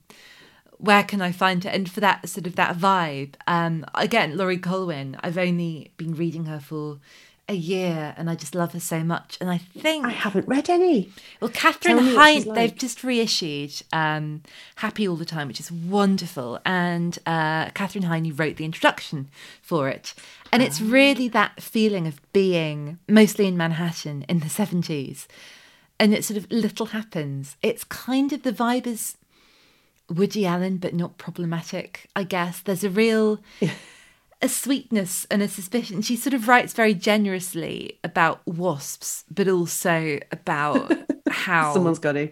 [0.78, 1.70] where can I find her?
[1.70, 5.18] And for that sort of that vibe, um, again, Laurie Colwin.
[5.20, 6.99] I've only been reading her for
[7.48, 9.38] a year, and I just love her so much.
[9.39, 11.12] And I think I haven't read any.
[11.39, 14.41] well, Catherine Tell me what she's Heine, they've just reissued um,
[14.78, 16.60] Happy All the Time, which is wonderful.
[16.66, 19.30] And uh, Katherine Heiny wrote the introduction
[19.62, 20.16] for it.
[20.52, 20.86] And it's Ah.
[20.88, 25.28] really that feeling of being mostly in Manhattan in the 70s.
[26.00, 27.58] And it sort of little happens.
[27.62, 29.18] It's kind of the vibe is
[30.10, 32.60] Woody Allen, but not problematic, I guess.
[32.60, 33.39] There's a real
[34.42, 36.02] a sweetness and a suspicion.
[36.02, 40.92] She sort of writes very generously about wasps, but also about
[41.30, 42.30] how Someone's got to.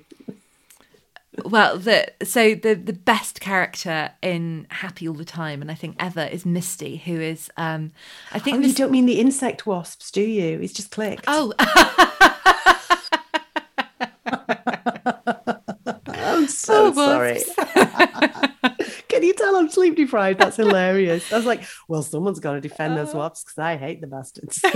[1.45, 5.95] well the so the the best character in Happy All the Time, and I think
[5.99, 7.91] ever is Misty, who is um
[8.32, 10.60] I think Oh, you don't mean the insect wasps, do you?
[10.62, 11.24] It's just clicked.
[11.28, 11.54] oh
[16.26, 17.34] I'm so Oh, sorry.
[17.58, 19.04] wasps.
[19.08, 19.34] Can you
[20.14, 20.39] tell I'm sleep deprived?
[20.39, 21.34] That's hilarious.
[21.34, 23.20] I was like, well, someone's got to defend those uh-huh.
[23.20, 24.61] wasps because I hate the bastards.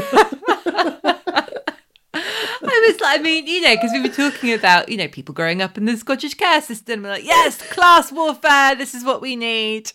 [2.70, 5.34] I was like, I mean, you know, because we were talking about, you know, people
[5.34, 7.04] growing up in the Scottish care system.
[7.04, 9.92] We're like, yes, class warfare, this is what we need.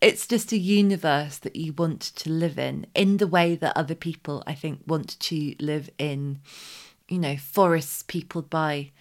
[0.00, 3.94] it's just a universe that you want to live in, in the way that other
[3.94, 6.40] people, I think, want to live in,
[7.08, 8.92] you know, forests peopled by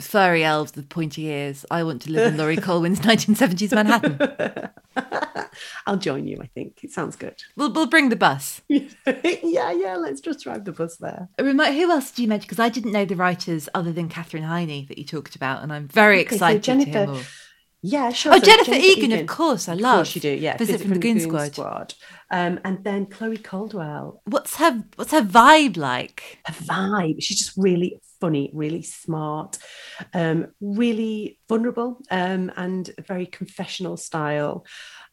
[0.00, 1.64] furry elves with pointy ears.
[1.70, 4.70] I want to live in Laurie Colwin's 1970s Manhattan.
[5.86, 6.38] I'll join you.
[6.40, 7.42] I think it sounds good.
[7.56, 8.60] We'll, we'll bring the bus.
[8.68, 8.86] yeah,
[9.42, 9.96] yeah.
[9.96, 11.28] Let's just drive the bus there.
[11.40, 12.46] Remind, who else did you mention?
[12.46, 15.72] Because I didn't know the writers other than Katherine Heiny that you talked about, and
[15.72, 17.22] I'm very Okay, so excited to hear Jennifer- more.
[17.80, 18.32] Yeah, sure.
[18.34, 19.96] Oh, So Jennifer, Egan, of course, I Of love.
[19.98, 20.30] course you do.
[20.32, 21.94] Yeah, Visit from the Goon Squad.
[22.28, 26.38] Um, and then Chloe Caldwell, What's her What's her vibe like?
[26.46, 27.22] her vibe.
[27.22, 29.58] She's just really funny, really smart,
[30.14, 34.64] um, really vulnerable, um, and very confessional style.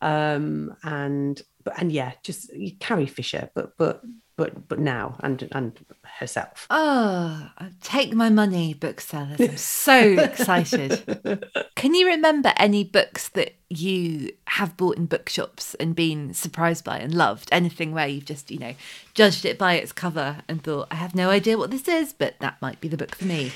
[0.02, 1.42] Um, and
[1.78, 4.02] and yeah, just Carrie Fisher, but but
[4.38, 5.80] but but now and and
[6.20, 6.68] herself.
[6.70, 7.50] Oh,
[7.82, 9.40] take my money, booksellers!
[9.40, 11.44] I'm so excited.
[11.76, 16.98] Can you remember any books that you have bought in bookshops and been surprised by
[17.00, 17.50] and loved?
[17.52, 18.74] Anything where you've just, you know,
[19.14, 22.36] judged it by its cover and thought, I have no idea what this is, but
[22.40, 23.52] that might be the book for me.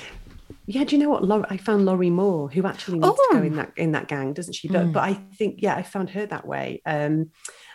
[0.66, 1.24] Yeah, do you know what?
[1.24, 3.42] Laura, I found Lorrie Moore, who actually needs to go Oh.
[3.42, 4.68] in that in that gang, doesn't she?
[4.68, 6.80] But but I think yeah, I found her that way.
[6.86, 7.30] Um,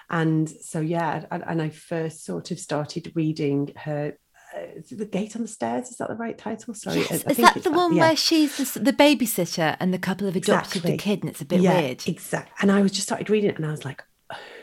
[0.09, 4.17] and so yeah, and, and I first sort of started reading her.
[4.55, 6.73] Uh, the Gate on the Stairs is that the right title?
[6.73, 8.07] Sorry, Yes, is that the one yeah.
[8.07, 11.45] where she's the, the babysitter and the couple have adopted the kid and it's a
[11.45, 12.07] bit yeah, weird?
[12.07, 12.53] Exactly.
[12.61, 14.03] And I was just started reading it and I was like,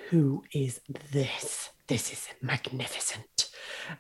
[0.09, 0.81] who is
[1.11, 1.71] this?
[1.89, 3.51] This is magnificent.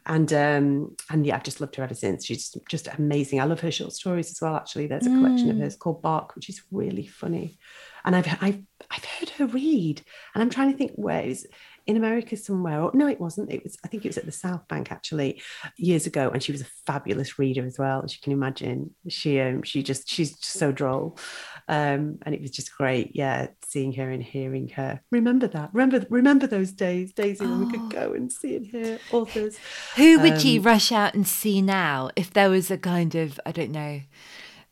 [0.06, 2.26] And um and yeah, I've just loved her ever since.
[2.26, 3.40] She's just amazing.
[3.40, 4.56] I love her short stories as well.
[4.56, 7.58] Actually, there's a collection of hers called Bark, which is really funny.
[8.04, 8.60] And I've I've
[8.90, 10.02] I've heard her read,
[10.34, 11.46] and I'm trying to think where is
[11.86, 12.80] in America somewhere.
[12.80, 13.52] Or, no, it wasn't.
[13.52, 15.40] It was I think it was at the South Bank actually
[15.76, 18.02] years ago, and she was a fabulous reader as well.
[18.04, 21.18] As you can imagine, she um she just she's just so droll,
[21.68, 23.12] um and it was just great.
[23.14, 25.00] Yeah, seeing her and hearing her.
[25.10, 25.70] Remember that.
[25.72, 29.58] Remember remember those days, Daisy, when we could go and see and hear authors.
[29.96, 33.40] Who would you Um, rush out and see now if there was a kind of,
[33.46, 34.02] I don't know,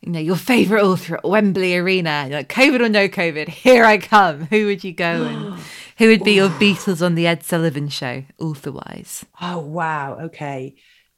[0.01, 3.97] you know, your favourite author at Wembley Arena, like COVID or no COVID, here I
[3.97, 4.45] come.
[4.45, 5.59] Who would you go and
[5.97, 9.25] who would be your Beatles on the Ed Sullivan show, author wise?
[9.41, 10.75] Oh wow, okay.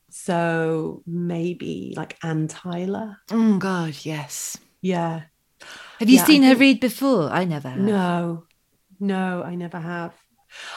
[0.09, 3.17] So maybe like Anne Tyler.
[3.31, 4.57] Oh, God, yes.
[4.81, 5.23] Yeah.
[5.99, 7.29] Have you Yeah, I seen her think- read before?
[7.29, 7.79] I never have.
[7.79, 8.45] No,
[8.99, 10.13] no, I never have.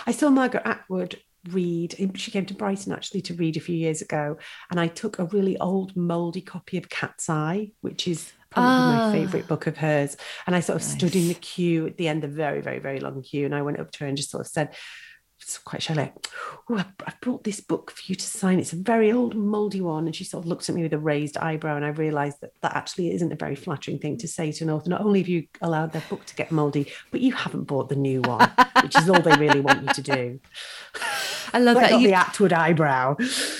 [0.06, 1.94] I saw Margaret Atwood read.
[2.16, 4.38] She came to Brighton actually to read a few years ago,
[4.70, 9.08] and I took a really old, mouldy copy of Cat's Eye, which is probably Ah.
[9.10, 10.16] my favourite book of hers.
[10.46, 12.78] And I sort of stood in the queue at the end of a very, very,
[12.78, 14.74] very long queue, and I went up to her and just sort of said.
[15.40, 16.14] "It's Quite shy, like,
[16.70, 18.58] oh, I've brought this book for you to sign.
[18.58, 20.06] It's a very old, mouldy one.
[20.06, 22.52] And she sort of looked at me with a raised eyebrow, and I realised that
[22.62, 24.90] that actually isn't a very flattering thing to say to an author.
[24.90, 27.96] Not only have you allowed their book to get mouldy, but you haven't bought the
[27.96, 28.50] new one,
[28.82, 30.40] which is all they really want you to do.
[31.52, 32.00] I love that.
[32.00, 33.16] You, the Atwood eyebrow.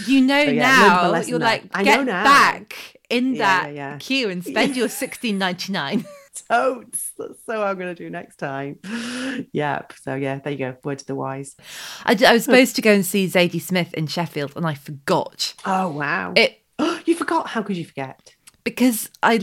[0.06, 3.96] you know So, yeah, now, you're like, get back in Yeah, that yeah.
[3.98, 6.04] queue and spend your sixteen ninety nine.
[6.50, 7.12] Totes.
[7.18, 8.78] That's so I'm going to do next time.
[9.52, 9.92] Yep.
[10.02, 10.76] So yeah, there you go.
[10.82, 11.56] Word to the wise.
[12.04, 15.52] I, was supposed to go and see Zadie Smith in Sheffield and I forgot.
[15.66, 16.32] Oh wow.
[16.36, 16.62] It
[17.04, 17.48] you forgot.
[17.48, 18.34] How could you forget?
[18.64, 19.36] because I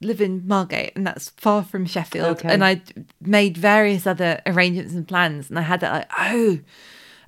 [0.00, 2.48] live in Margate and that's far from Sheffield Okay.
[2.48, 2.82] and I
[3.20, 6.60] made various other arrangements and plans and I had that like oh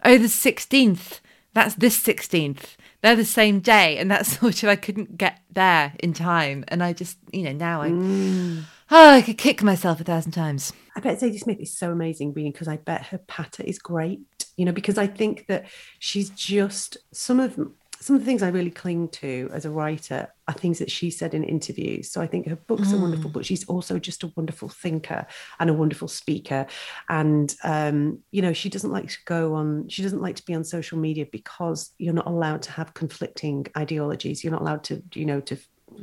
[0.04, 1.18] oh the 16th
[1.52, 5.94] that's this 16th they're the same day and that's sort of I couldn't get there
[5.98, 8.62] in time and I just you know now I Mm.
[8.92, 12.32] Oh I could kick myself a thousand times I bet Zadie Smith is so amazing
[12.32, 14.20] reading because I bet her patter is great.
[14.56, 15.66] You know, because I think that
[15.98, 17.58] she's just some of
[18.00, 21.08] some of the things I really cling to as a writer are things that she
[21.08, 22.10] said in interviews.
[22.10, 25.24] So I think her books are wonderful, but she's also just a wonderful thinker
[25.60, 26.66] and a wonderful speaker.
[27.08, 29.88] And um, you know, she doesn't like to go on.
[29.88, 33.66] She doesn't like to be on social media because you're not allowed to have conflicting
[33.78, 34.42] ideologies.
[34.42, 35.56] You're not allowed to, you know, to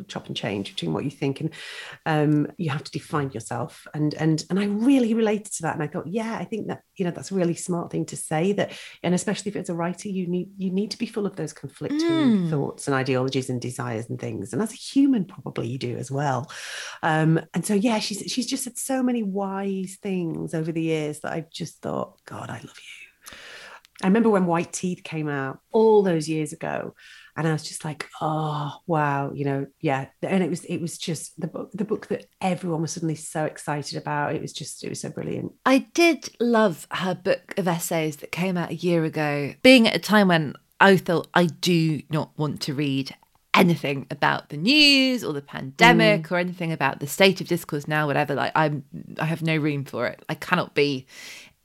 [0.08, 1.52] chop and change between what you think and
[2.06, 3.88] um, you have to define yourself.
[3.94, 5.76] And and and I really related to that.
[5.76, 8.18] And I thought yeah I think that you know that's a really smart thing to
[8.18, 8.72] say that
[9.04, 11.54] and especially if it's a writer you need you need to be full of those
[11.54, 14.54] conflicting thoughts and ideologies and desires and things.
[14.54, 16.52] And as a human probably you do as well.
[17.04, 21.20] Um, and so yeah she's she's just said so many wise things over the years
[21.22, 23.38] that I've just thought God I love you.
[24.02, 26.96] I remember when White Teeth came out all those years ago,
[27.40, 30.08] and I was just like, "Oh, wow!" You know, yeah.
[30.22, 33.46] And it was, it was just the book, the book that everyone was suddenly so
[33.46, 34.36] excited about.
[34.36, 35.54] It was just, it was so brilliant.
[35.66, 39.96] I did love her book of essays that came out a year ago, being at
[39.96, 43.16] a time when I thought I do not want to read
[43.54, 46.32] anything about the news or the pandemic mm.
[46.32, 48.84] or anything about the state of discourse now whatever like i'm
[49.20, 51.06] i have no room for it i cannot be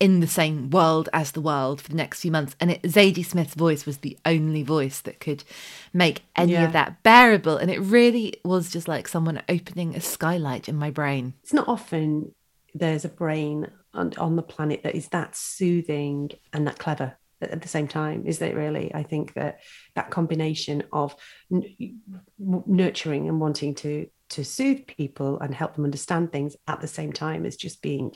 [0.00, 2.56] in the same world as the world for the next few months.
[2.60, 5.44] And it, Zadie Smith's voice was the only voice that could
[5.92, 6.64] make any Yeah.
[6.66, 7.56] of that bearable.
[7.56, 11.34] And it really was just like someone opening a skylight in my brain.
[11.42, 12.34] It's not often
[12.74, 17.60] there's a brain on, on the planet that is that soothing and that clever at
[17.62, 18.92] the same time, is it really?
[18.94, 19.60] I think that
[19.94, 21.14] that combination of
[21.52, 22.00] n-
[22.38, 27.12] nurturing and wanting to to soothe people and help them understand things at the same
[27.12, 28.10] time as just being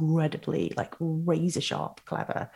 [0.00, 2.50] incredibly like razor sharp clever.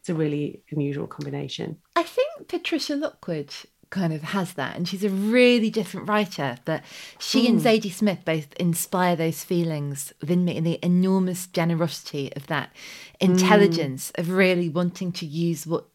[0.00, 1.78] It's a really unusual combination.
[1.96, 3.52] I think Patricia Lockwood
[3.90, 6.56] kind of has that, and she's a really different writer.
[6.64, 6.82] But
[7.18, 7.66] she and hmm.
[7.66, 12.70] Zadie Smith both inspire those feelings within me, and the enormous generosity of that
[13.20, 13.32] hmm.
[13.32, 15.86] intelligence of really wanting to use what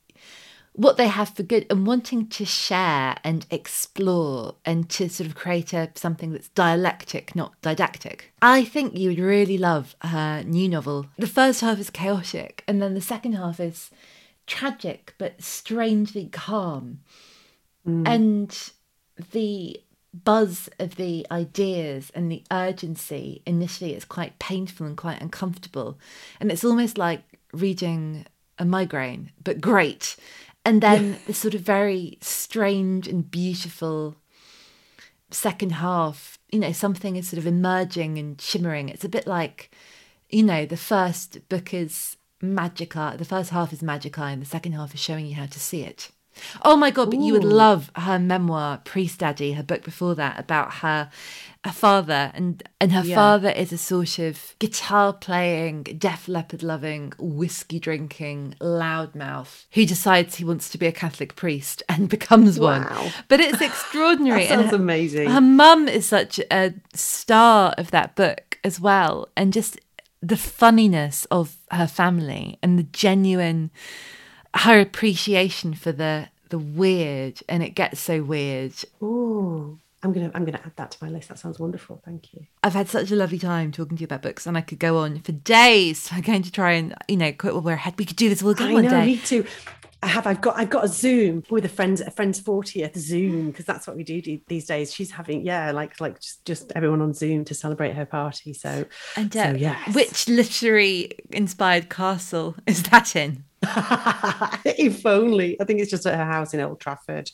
[0.74, 5.36] what they have for good and wanting to share and explore and to sort of
[5.36, 8.34] create a something that's dialectic, not didactic.
[8.42, 11.08] I think you would really love her new novel.
[11.18, 13.92] The first half is chaotic, and then the second half is
[14.48, 17.00] tragic but strangely calm.
[17.88, 18.08] Mm.
[18.08, 18.72] And
[19.32, 19.80] the
[20.14, 25.98] buzz of the ideas and the urgency initially is quite painful and quite uncomfortable.
[26.40, 27.22] And it's almost like
[27.52, 28.26] reading
[28.60, 30.16] a migraine, but great.
[30.66, 34.16] And then the sort of very strange and beautiful
[35.30, 38.89] second half, you know, something is sort of emerging and shimmering.
[38.89, 39.72] It's a bit like,
[40.30, 44.41] you know, the first book is magic art, the first half is magic eye, and
[44.41, 46.11] the second half is showing you how to see it.
[46.64, 50.76] Oh my god, but you would love her memoir, Priestdaddy, her book before that, about
[50.76, 51.10] her,
[51.64, 52.32] her father.
[52.34, 53.16] And and her Yeah.
[53.16, 60.36] father is a sort of guitar playing, Def Leppard loving, whiskey drinking loudmouth who decides
[60.36, 62.88] he wants to be a Catholic priest and becomes one.
[63.28, 64.44] But it's extraordinary.
[64.48, 65.30] That and sounds her- amazing.
[65.30, 69.30] Her mum is such a star of that book as well.
[69.38, 69.80] And just
[70.22, 73.72] the funniness of her family and the genuine
[74.56, 78.74] her appreciation for the the weird and it gets so weird.
[79.01, 81.30] Oh, I'm gonna I'm gonna add that to my list.
[81.30, 82.01] That sounds wonderful.
[82.06, 82.45] Thank you.
[82.62, 84.97] I've had such a lovely time talking to you about books and I could go
[84.99, 86.10] on for days.
[86.12, 87.95] I'm going to try and, you know, quit while we're ahead.
[87.97, 89.06] We could do this all again I one know, day.
[89.06, 89.45] me too.
[90.04, 90.28] I have.
[90.28, 90.58] I've got.
[90.60, 94.04] I've got a Zoom with a friend's a friend's fortieth Zoom because that's what we
[94.04, 94.93] do de- these days.
[94.93, 98.54] She's having yeah, like like just, just everyone on Zoom to celebrate her party.
[98.54, 98.84] So
[99.16, 99.95] And so uh, yes.
[99.95, 103.45] which literary inspired castle is that in?
[104.66, 105.59] if only.
[105.59, 107.30] I think it's just at her house in Old Trafford.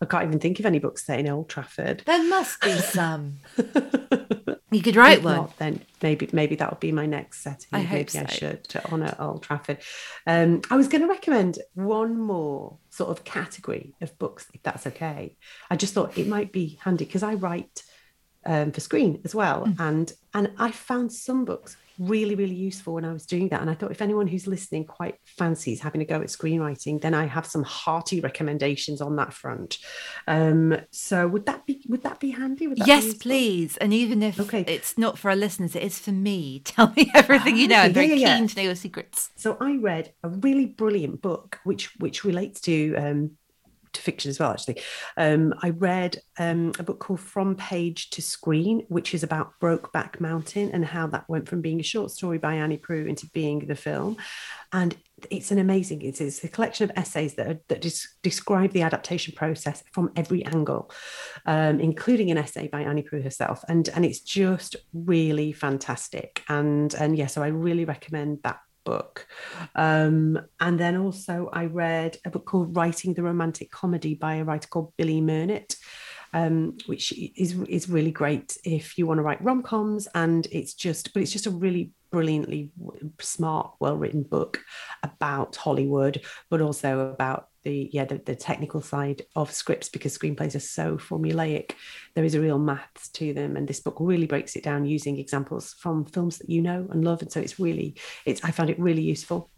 [0.00, 2.02] I can't even think of any books set in Old Trafford.
[2.06, 3.38] There must be some.
[4.72, 5.34] You could write If one.
[5.36, 7.66] not, then maybe maybe that would be my next setting.
[7.72, 8.36] I hope maybe I so.
[8.36, 9.78] should to honour Old Trafford.
[10.28, 14.86] Um, I was going to recommend one more sort of category of books, if that's
[14.86, 15.36] okay.
[15.70, 17.82] I just thought it might be handy because I write
[18.46, 19.76] um, for screen as well, Mm.
[19.80, 23.60] and and I found some books really really useful when I was doing that.
[23.60, 27.12] And I thought if anyone who's listening quite fancies having a go at screenwriting, then
[27.12, 29.76] I have some hearty recommendations on that front.
[30.26, 32.66] Um, so would that be would that be handy?
[32.68, 33.20] Would that Yes, useful?
[33.20, 33.76] please.
[33.76, 34.64] And even if Okay.
[34.66, 36.60] it's not for our listeners, it is for me.
[36.64, 37.76] Tell me everything you know.
[37.80, 38.38] I'm very yeah, yeah, yeah.
[38.38, 39.30] keen to know your secrets.
[39.36, 43.32] So I read a really brilliant book, which which relates to um,
[43.92, 44.52] to fiction as well.
[44.52, 44.80] Actually,
[45.16, 50.20] um, I read um, a book called From Page to Screen, which is about Brokeback
[50.20, 53.66] Mountain and how that went from being a short story by Annie Proulx into being
[53.66, 54.16] the film.
[54.72, 54.96] And
[55.30, 56.02] it's an amazing.
[56.02, 60.12] It's, it's a collection of essays that are, that des- describe the adaptation process from
[60.16, 60.90] every angle,
[61.46, 63.64] um, including an essay by Annie Proulx herself.
[63.68, 66.42] And and it's just really fantastic.
[66.48, 69.26] And and yeah, so I really recommend that book.
[69.74, 74.44] Um, and then also I read a book called Writing the Romantic Comedy by a
[74.44, 75.76] writer called Billy Mernit.
[76.32, 80.74] Um, which is is really great if you want to write rom coms, and it's
[80.74, 82.70] just, but it's just a really brilliantly
[83.20, 84.60] smart, well written book
[85.02, 90.54] about Hollywood, but also about the yeah the, the technical side of scripts because screenplays
[90.54, 91.72] are so formulaic.
[92.14, 95.18] There is a real maths to them, and this book really breaks it down using
[95.18, 98.70] examples from films that you know and love, and so it's really it's I found
[98.70, 99.50] it really useful.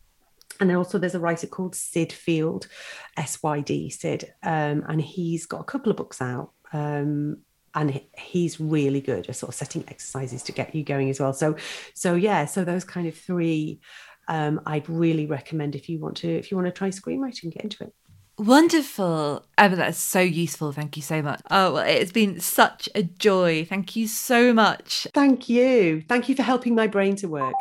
[0.60, 2.68] And then also there's a writer called Syd Field,
[3.16, 6.52] S-Y-D, Syd, um, and he's got a couple of books out.
[6.72, 7.38] Um,
[7.74, 11.32] and he's really good at sort of setting exercises to get you going as well.
[11.32, 11.56] So,
[11.94, 13.80] so yeah, so those kind of three,
[14.28, 17.64] um, I'd really recommend if you want to if you want to try screenwriting, get
[17.64, 17.94] into it.
[18.38, 19.44] Wonderful.
[19.58, 20.72] Emma, that's so useful.
[20.72, 21.40] Thank you so much.
[21.50, 23.64] Oh, well, it's been such a joy.
[23.64, 25.06] Thank you so much.
[25.14, 27.54] Thank you, thank you for helping my brain to work.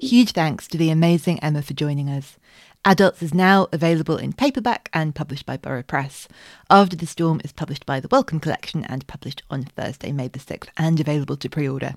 [0.00, 2.36] Huge thanks to the amazing Emma for joining us.
[2.84, 6.28] Adults is now available in paperback and published by Borough Press.
[6.68, 10.38] After the Storm is published by the Wellcome Collection and published on Thursday, May the
[10.38, 11.94] 6th, and available to pre order.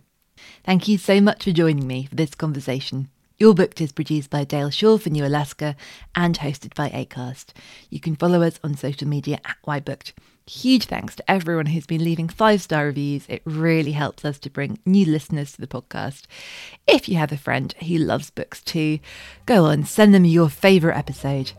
[0.64, 3.10] Thank you so much for joining me for this conversation.
[3.38, 5.76] You're Booked is produced by Dale Shaw for New Alaska
[6.16, 7.47] and hosted by ACAST.
[7.89, 10.14] You can follow us on social media at YBooked.
[10.50, 13.24] Huge thanks to everyone who's been leaving five star reviews.
[13.30, 16.24] It really helps us to bring new listeners to the podcast.
[16.88, 18.97] If you have a friend who loves books too,
[19.45, 21.52] go on, send them your favourite episode.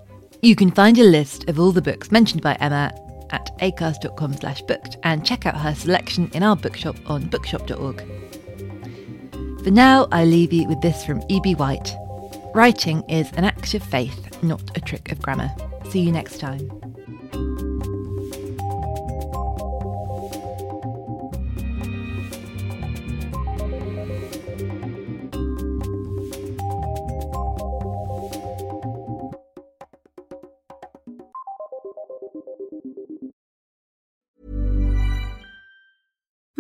[0.43, 2.93] You can find a list of all the books mentioned by Emma
[3.31, 8.03] at acast.com slash booked and check out her selection in our bookshop on bookshop.org.
[9.63, 11.55] For now, I leave you with this from E.B.
[11.55, 11.95] White.
[12.57, 15.55] Writing is an act of faith, not a trick of grammar.
[15.91, 16.69] See you next time.